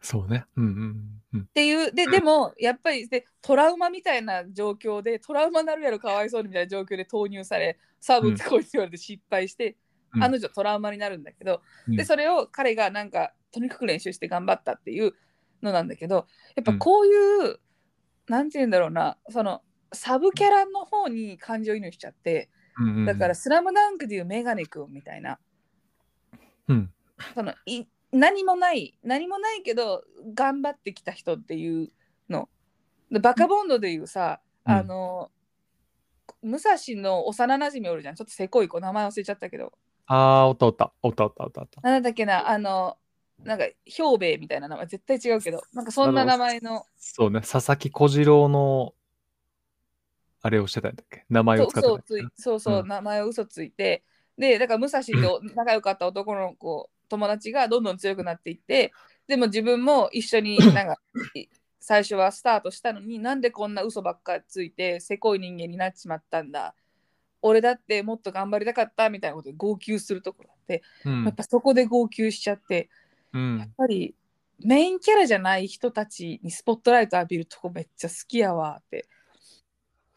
[0.00, 0.46] そうね。
[0.56, 1.40] うんうんうん。
[1.42, 9.76] っていうででもやっぱりでトラウマみたいな状況でトラウマになるやろかわいそうにみたいな状況で投入されサーブ打ってこいって言われて失敗して、
[10.14, 10.24] うん。
[10.24, 11.96] あの女トラウマになるんだけど、うん。
[11.96, 15.14] でそれを彼がなんかとにかく練習して頑張ったっていう
[15.62, 17.58] のなんだけどやっぱこういう、
[18.28, 25.38] なんて言うんだろうなそのサブキャラの方に感情移入しちゃってうんうんだから「スラムダンクでいうメガネ君みたいな
[26.68, 26.92] うん。
[27.34, 30.02] そのい何もない何もないけど
[30.34, 31.90] 頑張ってきた人っていう
[32.30, 32.48] の。
[33.10, 34.72] でバカボンドでいうさ、うん。
[34.72, 35.30] あの
[36.42, 38.14] 武蔵の幼なじみおるじゃん。
[38.14, 39.72] ちょっとせこい子名前忘れちゃったけど。
[40.06, 40.92] ああ、おったおった。
[41.02, 41.80] おったおったおったおった。
[41.80, 42.96] なんだっけなあの
[43.44, 45.62] なんか兵兵衛みたいな名前絶対違うけど。
[45.74, 46.86] なんかそんな名前の。
[46.96, 47.40] そうね。
[47.40, 48.94] 佐々木小次郎の、
[50.40, 51.24] あれをしてたんだっけ？
[51.28, 51.88] 名前を使って
[52.36, 52.88] そうそう、うん。
[52.88, 54.02] 名前を嘘ついて。
[54.38, 58.92] でだから武蔵と仲良かった男の子友達がどんどん強くなっていって
[59.26, 60.96] でも自分も一緒に なんか
[61.34, 61.46] い
[61.80, 66.74] 最初はスタートしたのになんでこんな嘘ばっかついてせこい人間になっちまったんだ
[67.40, 72.88] 俺だってもっと頑張りたかったみたいなことで号泣するところあって、うんやっぱそこで号泣しちゃって
[73.32, 74.14] うんやっぱり
[74.60, 79.06] メインキャラじゃない人たちにスポットライト浴びるとこめっちゃ好きやわって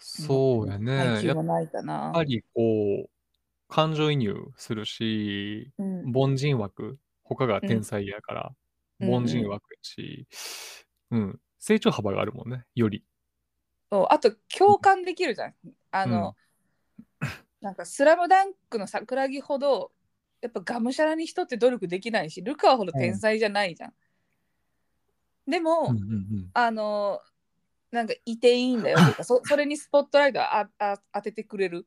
[0.04, 1.22] そうやね。
[1.24, 2.14] やっ。
[2.14, 3.10] ぱりこう、
[3.72, 6.12] 感情移入するし、うん。
[6.14, 8.52] 凡人枠、他が天才やから、
[9.00, 10.28] うん凡人枠やし、
[11.10, 13.04] うん、成長幅があるもんね、より。
[13.92, 15.56] そうあと共感できるじゃん。
[15.90, 16.36] あの、
[17.62, 19.92] なんか「スラムダンクの桜木ほど
[20.42, 23.94] やっぱがむしゃらに人って努力できないしルカワほど天才じゃないじゃん。
[25.48, 26.52] でも、うんうんうん。
[26.54, 27.22] あの
[27.90, 31.78] なんかいていいんだよというかそそれにスポットライトをああ当ててくれる。
[31.78, 31.86] うん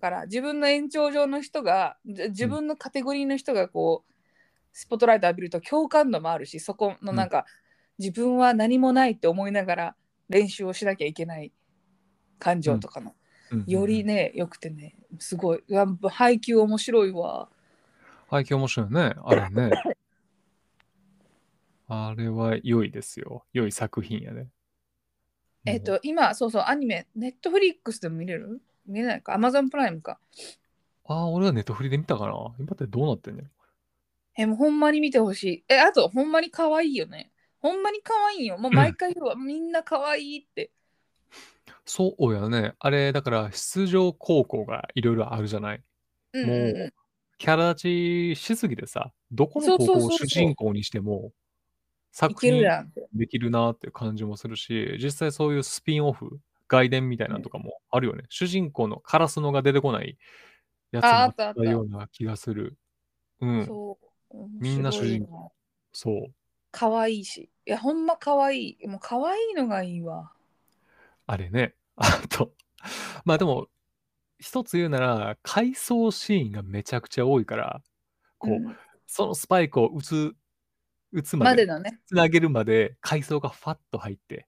[0.00, 4.12] から自分の延長上の人がじ自分のカテゴリーの人がこう
[4.72, 7.46] スポットライト浴びると共感度もあるしそこのなんか、
[7.98, 9.96] 自分は何もないって思いながら
[10.28, 11.52] 練習をしなきゃいけない
[12.38, 13.14] 感情とかの、
[13.50, 13.58] うん。
[13.60, 13.64] うん。
[13.66, 15.64] よりねよくてねすごい。
[16.10, 17.48] 配球面白いわ。
[18.30, 19.70] 背景面白いね、あれね。
[21.88, 23.44] あれは良いですよ。
[23.52, 24.48] 良い作品やね。
[25.64, 28.60] えっ、と今そうそうアニメネットフリックスでも見れる？
[28.86, 29.34] 見れないか。
[29.34, 30.18] アマゾンプライムか。
[31.04, 32.32] ああ、俺はネットフリで見たかな。
[32.58, 33.50] 今ってどうなってんねん。
[34.38, 35.64] えもうほんまに見てほしい。
[35.68, 37.30] えあとほんまに可愛いよね。
[37.60, 38.58] ほんまに可愛いよ。
[38.58, 40.70] もう毎回言うわみんな可愛いって。
[41.84, 42.74] そうやね。
[42.78, 45.82] あれ、だから出場高校がいろいろあるじゃない。
[46.32, 46.78] うんうんうん。
[46.78, 46.92] もう
[47.38, 51.32] キャラ立ちしすぎてさ、どこの高校を主人公にしてもい
[52.12, 52.62] 作品
[53.12, 58.24] できるなっていう感じもするし、実際そういうスピンオフ、外伝みたいなのとかもあるよね。
[58.28, 60.18] 主人公のカラスのが出てこない
[60.92, 62.76] やつもあったような気がする。
[63.40, 63.98] うん、そ
[64.32, 64.36] う。
[64.60, 65.52] みんな主人公。
[65.92, 66.34] そう。
[66.70, 67.50] 可愛いし。
[67.66, 68.86] いやほんま可愛い。
[68.86, 70.32] もう可愛いのがいいわ。
[71.26, 71.74] あれね。
[71.96, 72.52] あと、
[73.24, 73.68] まあでも、
[74.38, 77.82] 一つ言うなら、回想シーンがめちゃくちゃ多いから、
[78.38, 78.76] こう、うん。
[79.06, 80.34] そのスパイクを打つ、
[81.12, 84.46] 打つまで、までのね、つなげるまで、回想がファッと入って、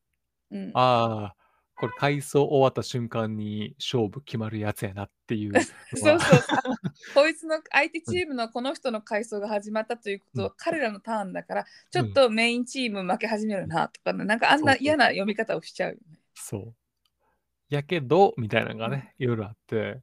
[0.50, 1.36] うん、ああ、
[1.78, 5.52] これ回想終わった瞬間に勝負決まるやつやなっていう。
[5.94, 6.62] そうそうあ
[7.14, 16.18] こいつの相手チームのこの人の回想が始まったということは、うん彼らのターンだからちょっとメインチーム負け始めるなとかね、なんかあんな嫌な読み方をしちゃうよね。
[16.34, 16.74] そう。
[17.68, 20.00] やけど、みたいなのがね、いろいろあって、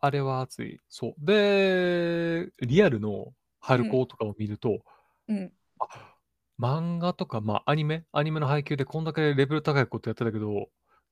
[0.00, 0.78] あれは熱い。
[0.88, 1.14] そう。
[1.18, 4.80] で、リアルの春高とかを見ると、
[5.28, 6.09] うん、あ
[6.60, 10.68] 漫画とか、まあアニメ、アニメの配給でこんだけレベル高いことやってたけど、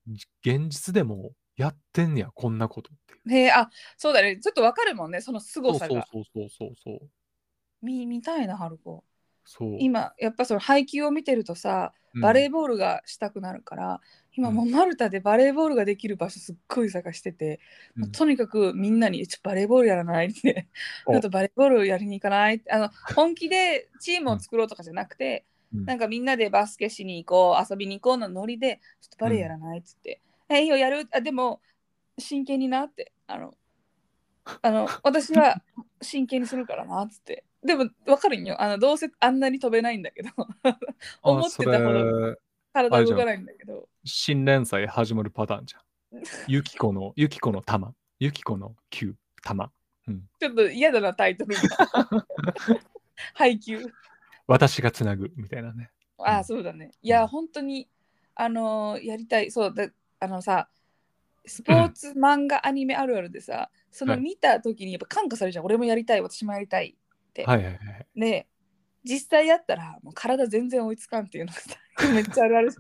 [0.06, 3.38] じ現実でもやってんねや、こんなことっていう。
[3.38, 6.06] へえあそうだねちょっとわかるもんねその凄そうさが。
[6.12, 7.08] そうそうそうそうそう。
[7.82, 9.04] 見見たいな春子。
[9.44, 9.76] そう。
[9.80, 14.00] 今やっぱその配球を見てるとさうんバレーボールがしたくなるから、
[14.38, 17.58] 今もうマルタでバレーボールができる場所すっごい探してて、
[17.96, 18.12] うん。
[18.12, 20.68] とにかくみんなに「ちょバレーボールやらない?」って
[21.06, 25.84] 「おちょっとバレーボールやりに行かない?」あの本気でチームを作ろうとかじゃなくて、うん。
[25.86, 31.60] なんかみんなでバスケしに行こう遊びに行こうのノリで「ちょっとバレーやらない?」っつって「えいいよやるあでも
[32.16, 33.12] 真剣にな」って。
[33.26, 33.56] あの
[34.62, 35.60] あの私は
[36.00, 37.44] 真剣にするからなっつって。
[37.62, 38.62] でも分かるんよ。
[38.62, 40.30] あのどうせあんなに飛べないんだけど。
[41.22, 42.47] 思ってたほどど。
[42.82, 45.82] 体動かないんだけど新連載始まるパターンじゃん。
[46.48, 47.94] ユキコの、ユキコの玉。
[48.18, 49.70] ユキコの球、玉。
[50.06, 50.22] うん。
[50.40, 52.08] ちょっと嫌だなタイトルが
[53.34, 53.84] 配給
[54.46, 55.90] 私がつなぐ、みたいなね。
[56.18, 57.88] ああうんそうだねいや本当に
[58.34, 59.88] あのーやりたいそうだ
[60.20, 60.68] あのさ
[61.46, 66.96] スポーツ漫画アニメあるあるでさそのはい見た時にやっぱ感化されるじゃん俺もやりたい私もやりたい
[67.44, 68.06] はいはいはい。
[68.16, 68.48] で
[69.04, 71.76] 実際やったらもう体全然追いつかんっていうのがさ
[72.14, 72.70] めっちゃあるある。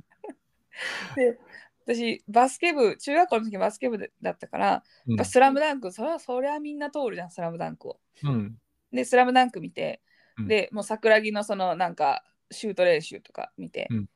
[1.16, 1.38] で
[1.84, 5.14] 私バスケ部中学校の時バスケ部でだったから、うん。
[5.14, 8.00] やっぱスラムダンクそれはそりゃみんな通るじゃんスラムダンクを。
[8.24, 8.58] うん。
[8.92, 10.02] でスラムダンク見て、
[10.38, 10.48] うん。
[10.48, 14.10] でもう桜木のそのなんかシュート練習とか見て、うん。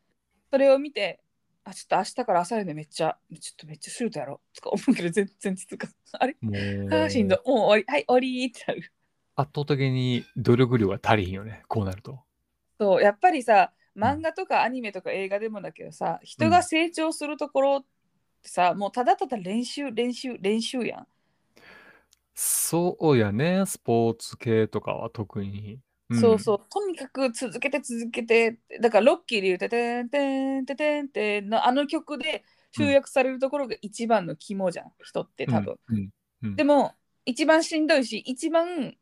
[0.50, 1.20] それを見て
[1.64, 6.36] あちょっと明日から朝練でめっちゃちょっとめっちゃシュートやろうとか思うけど 全然続かんあれ？
[6.42, 7.38] あーしんどい。
[7.48, 7.84] もう終わり。
[7.86, 8.92] はい終わりってなる。
[9.34, 12.20] 圧倒的に努力量が足りひんよね、こうなると。
[12.78, 17.84] そうやっぱりさ漫画とかアニメとか映画でもだけどさ、人が成長するところっ
[18.42, 21.06] てさ、もうただただ練習練習練習やん。
[22.34, 25.74] そうやね、スポーツ系とかは特に。
[25.74, 25.80] ん。
[26.20, 35.78] そうそう、とにかく続けて続けて、だからロッキーで言うててんてんてんてんてんのあの曲で集約されるところが一番の肝じゃん、人って多分。
[35.88, 36.10] うん。
[36.42, 36.56] うん。
[36.56, 36.94] でも、
[37.26, 38.96] 一番しんどいし、一番、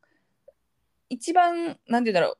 [1.11, 2.39] 一番、なんて言うんだろう、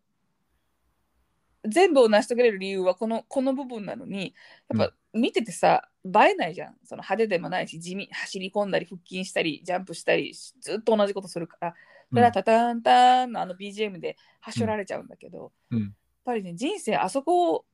[1.71, 4.35] 全部を成し遂げれる理由はこのこの部分なのに、
[4.69, 6.77] やっぱ見ててさ、映えないじゃん。
[6.85, 11.75] その派手でもないし、地味、走り込んだり、腹筋したり、ジャンプしたり、ずっと同じことするから、
[12.11, 17.65] それはタタンタンのあの BGM ではしょられちゃうんだけど、うんやっぱりね、人生あそこ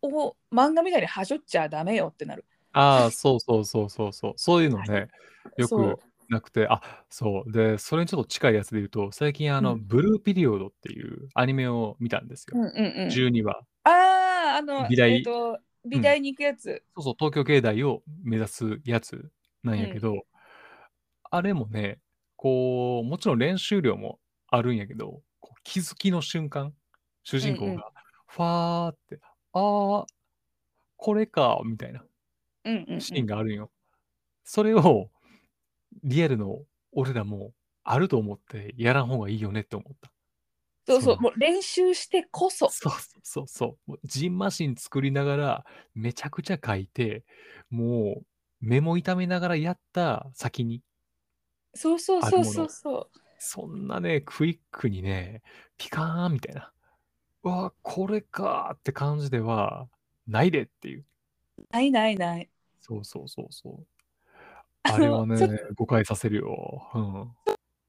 [0.00, 2.44] を漫画みたいにはしょっちゃダメよってなる。
[2.72, 4.32] ああ、そうそうそうそうそう。
[4.36, 5.08] そういうのね、
[5.56, 7.52] よそうくなくて、あ、そう。
[7.52, 12.58] で、それにちょっと近いやつで言うと、最近あの、うんブルーピリオドっていうアニメを見たんですよ。
[12.58, 13.08] うんうんうん。
[13.10, 13.60] 12話。
[13.84, 16.82] ああ、あの、美大えっ、と、美大に行くやつ。
[16.96, 19.30] そうそう、東京芸大を目指すやつ
[19.62, 20.26] なんやけど、
[21.30, 21.98] あれもね、
[22.36, 24.18] こう、もちろん練習量も
[24.48, 26.72] あるんやけど、こう気づきの瞬間、
[27.22, 27.92] 主人公うんうんが、
[28.26, 29.20] ファーって、
[29.52, 30.06] ああ、
[30.96, 32.04] これか、みたいな
[32.64, 33.00] うんうん、うん。
[33.00, 33.70] シーンがあるんよ。
[34.44, 35.10] それを、
[36.04, 36.60] リアルの
[36.92, 37.52] 俺らも
[37.84, 40.10] あると思ってやらん方がいいよねって思った。
[40.86, 42.68] そうそう、もう練習してこそ。
[42.70, 43.90] そうそうそうそう。
[43.90, 47.24] もうジンマシン作りながら、めちゃくちゃ書いて、
[47.70, 48.26] もう、
[48.60, 50.82] 目も痛めながらやった先に、
[51.74, 53.18] そうそうそうそうそう。
[53.38, 55.42] そんなね、クイックにね、
[55.76, 56.72] ピカーンみたいな。
[57.42, 59.88] うわ、これかーって感じでは、
[60.26, 61.04] ないでっていう。
[61.70, 62.48] ないないない。
[62.80, 63.86] そうそうそうそう。
[64.92, 65.36] あれはね
[65.74, 66.90] 誤解させるよ。
[66.94, 67.30] うん。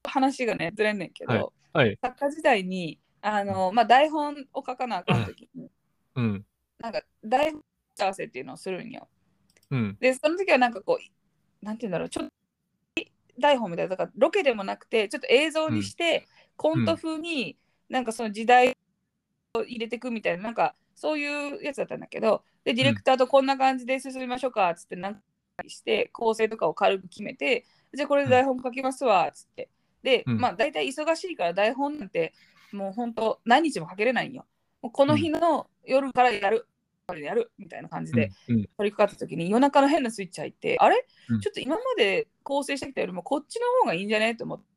[0.04, 1.98] 話がね、ずれんねんけど、はいはい。
[2.02, 5.70] 作家時代に、あの、まあ、台本を書かなあかんときに、
[6.16, 6.44] うん。
[6.80, 7.62] なんか台本
[8.00, 9.08] 合わせっていうのをするんよ。
[9.70, 9.96] うん。
[10.00, 12.32] で、その時はなんかこう、なんて言うんだろう、ちょっと
[13.38, 16.26] 台本みたいな、だからロケでもなくて、ちょっと映像にして、
[16.56, 17.56] コント風に
[17.88, 18.70] なんかその時代
[19.54, 25.20] を入れていくみたいな、なんかそういうやつだったんだけど、で、ディレクターとこんな感じで進みましょうかっつって、なんか
[25.66, 29.70] して、構成とかを軽く決めて、じゃあこれで台本書きますわっつって。
[30.02, 32.32] で、うんまあ大体忙しいから台本なんて
[32.72, 34.46] もう本当何日も書けれないんよ。
[34.82, 36.68] もうこの日の夜からやる、
[37.20, 38.54] やるみたいな感じでうん。
[38.56, 38.62] うん。
[38.76, 44.68] 取り掛かった時に夜中の変なスイッチ入って、あれ、うんちょっと今まで構成してきたよりもこっちの方がいいんじゃねと思って、うん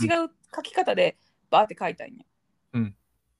[0.00, 1.16] 違う書き方で
[1.50, 2.24] バーって書いたんや。
[2.74, 2.94] うん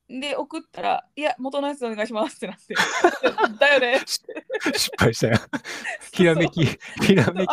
[0.08, 2.74] で、送ったら、いや、元のやつお願いしますってなって、
[3.60, 4.00] だよね。
[4.06, 5.36] 失敗したよ。
[6.12, 7.50] ひらめき、ひらめき。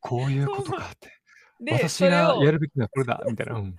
[0.00, 1.12] こういうことかって。
[1.60, 3.54] で、私がやるべきのはこれだ、みたいな。
[3.56, 3.76] うん。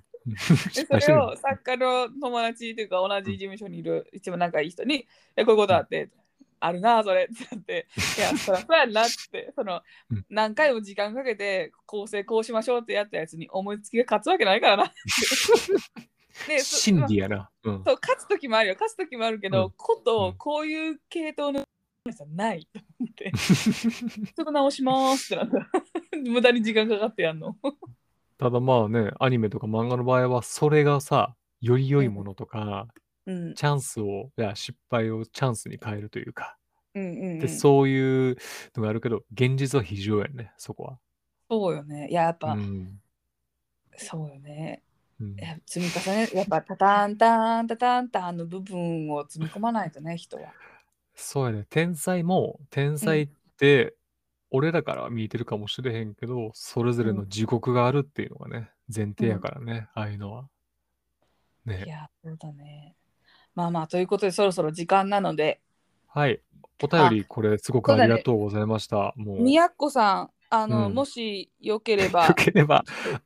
[0.73, 6.09] それを作家の友達というか同じ事務所にいる一番仲いい人に「えこういうことあって、
[6.59, 7.87] あるなそれ」ってなって
[8.17, 9.81] 「いやそりゃそうやんな」ってその
[10.11, 14.93] うん何回も時間かけて構成こうしましょうってやったやつに思いつきが勝つわけないからなって。
[16.47, 17.49] でそ真理やな。
[17.63, 17.83] うん。
[17.85, 21.63] そう勝つ時もあるよ勝つ時もあるけど、うんことうんこういう系統の
[22.05, 25.69] やつはないと思って ちょっと直しますってなった
[26.29, 27.55] 無駄に時間かかってやんの
[28.37, 36.57] ただまあね、アニメとか漫画の場合は、それがさ、より良いものとか、うんチャンスを、いや、失敗をチャンスに変えるというか、
[36.95, 37.39] うんうん、うん。
[37.39, 38.37] で、そういう
[38.75, 40.99] のがあるけど、現実は非常やね、そこは。
[41.49, 42.07] そうよね。
[42.09, 43.01] いや、やっうぱ、ん。
[43.97, 44.81] そうよね。
[45.65, 50.53] 積み重ね、やっぱ、タタンタンタタンタンの部分を積み込まないとね、人は。
[51.15, 51.65] そうやね。
[51.69, 53.95] 天才も、天才って、
[54.51, 60.49] 俺らからは見えてるかもしれへんけど、それぞれの地獄があるっていうのがね、前提やからね、ああいうのは。
[61.65, 61.83] ね。
[61.85, 62.95] いや、そうだね。
[63.55, 65.59] まあまあ、ということで、そろそろ時間なので、
[66.07, 66.41] はい。
[66.81, 69.13] お便り、これ、すごくありがとうございました。
[69.17, 72.83] もう、みやっこさん、あの、うんもしよければよ、ければ、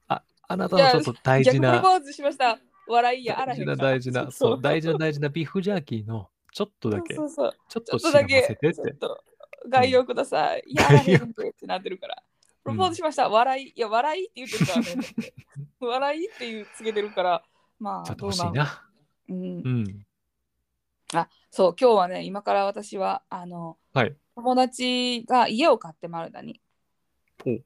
[0.08, 2.60] あ、 あなたのちょっと大事な、逆プロポーズしました。
[2.86, 7.82] 笑いやあら大事なへん大事な、そう、大事な大事なビーフジャーキーの、ちょっとだけ、ちょそうそうそう。
[7.82, 9.24] っちょっとだけちょってと
[9.70, 10.64] 概要ください。
[10.68, 12.24] いや、あらへんでってなってるから。
[12.64, 13.30] プロポーズしました。
[13.30, 13.74] 笑い。
[13.76, 14.88] いや、笑いって言ってるからね。
[15.80, 17.44] 笑いっていうつけてるから、
[17.80, 18.84] まあ、ちょっと欲しいな。
[19.30, 19.70] のうんう。
[19.84, 20.06] ん。
[21.14, 24.16] あ、そう、今日はね、今から私は、あの、はい。
[24.36, 26.62] 友達が家を買ってマルダに。
[27.46, 27.60] お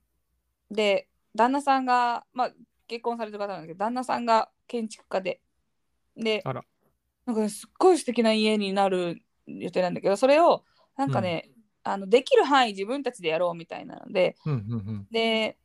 [0.71, 1.07] で、
[1.37, 2.51] 旦那さんが、まあ、
[2.87, 5.41] 結婚されてる方なんだけど、旦那さんが建築家で、
[6.15, 6.63] で、あら。
[7.25, 10.63] なんかね、すっごい素敵な家になる予定なんだけど、それを、
[10.95, 11.51] なんかね、
[11.83, 15.07] あのできる範囲自分たちでやろうみたいなので、うんうんうん。
[15.11, 15.57] で、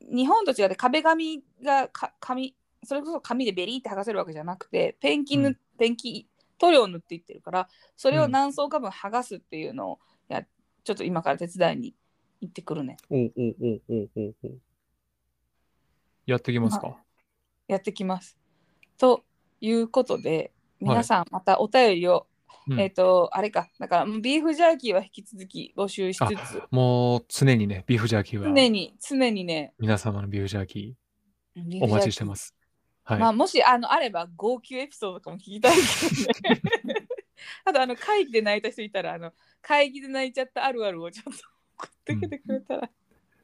[0.00, 5.58] 日本と違って壁紙がか紙、それこそ紙でベリーって剥がせるわけじゃなくて、ペンキ塗、うん。
[5.78, 8.30] ペンキ、塗料塗っていってるから、それをうん。
[8.32, 9.98] 何層か分剥がすっていうのを
[10.28, 10.44] や、
[10.84, 11.94] ちょっと今から手伝いに
[12.40, 12.96] 行ってくるね。
[13.10, 14.60] おうおうおうおうおうおう
[16.26, 16.96] やってきますか？
[17.68, 18.36] やってきます。
[18.98, 19.24] と
[19.60, 22.26] いうことで、皆さんまたお便りを、
[22.68, 30.94] うんえっ、と、あれか、だからビーフジャーキーは引き続き募集しつつ、もう常にね、ビーフジャーキーは常に、常にね、皆様のビーフジャーキ
[31.56, 32.36] ビーお待ちしてま。
[32.36, 32.54] す。
[33.04, 33.18] はい。
[33.18, 35.82] まあ、もしあのあれば、号泣エピソードとかも聞きたいけ
[36.48, 36.62] どね。
[37.64, 41.44] あと、あの会議で泣いた人いたら、あの会議で泣いちゃったあるあるをちょっと
[41.78, 42.90] 送ってきてくれたら。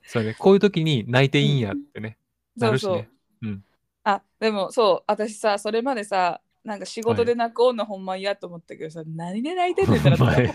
[0.05, 2.19] そうね、こういう時に泣いていいんやってね、
[2.59, 3.11] なるしそうそうね。
[3.43, 3.65] うん。
[4.05, 10.53] あ、でもそう、私さ、それまでさ、なんか仕事で泣く女ほんま嫌と思ったけどさ、何で泣いてんねんって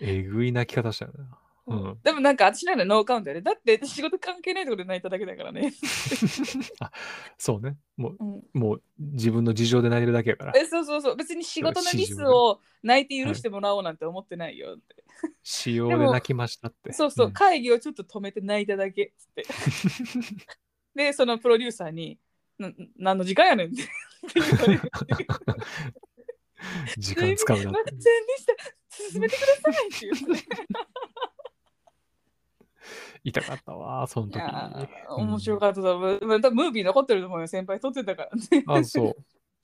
[0.00, 1.38] えぐい泣き方したよな。
[1.66, 1.98] うん。
[2.02, 3.42] でもなんか私なんかノーカウントやで。
[3.42, 5.72] だって仕事関係ないところで泣いただけだからね。
[6.80, 6.92] あ、
[7.36, 7.76] そうね。
[7.96, 10.52] もう、うん、もう自分の事情で泣いてるだけやから。
[10.56, 11.16] えそうそうそう。
[11.16, 15.04] 別に仕事のミスを泣いて許してもらおうなんて思ってないよって。
[15.42, 16.92] 仕様で泣きましたって。
[16.92, 19.44] そうそう、ん会議をちょっと止めて泣いただけっつって。
[20.94, 22.18] で、そのプロデューサーに、
[22.58, 23.82] な何の時間やねんって
[24.34, 25.26] 言われて。
[26.98, 28.36] 時間使うなってすいませんで。
[28.38, 28.54] した。
[28.88, 30.48] 進めてくださいって言って。
[33.24, 34.40] 痛かったわ、そのい時。
[35.08, 35.84] 面白っかったう。
[36.22, 37.46] まあ多分ムービー残ってると思うよ。
[37.46, 38.62] 先輩撮ってたからね。
[38.62, 38.72] た。
[38.74, 39.16] あ、そう。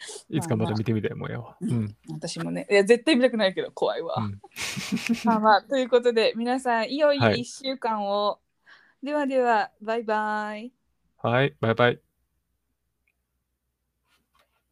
[0.30, 1.56] いつかまた見てみたいもんやわ。
[1.60, 1.96] うん。
[2.10, 2.66] 私もね。
[2.70, 4.16] いや、絶対見たくないけど、怖いわ。
[4.18, 4.40] うん
[5.24, 8.40] まあまあ、ということで、皆さん、いよいよはい1週間を。
[9.02, 10.72] ではでは、バイバイ。
[11.18, 12.11] はい、バイバイ。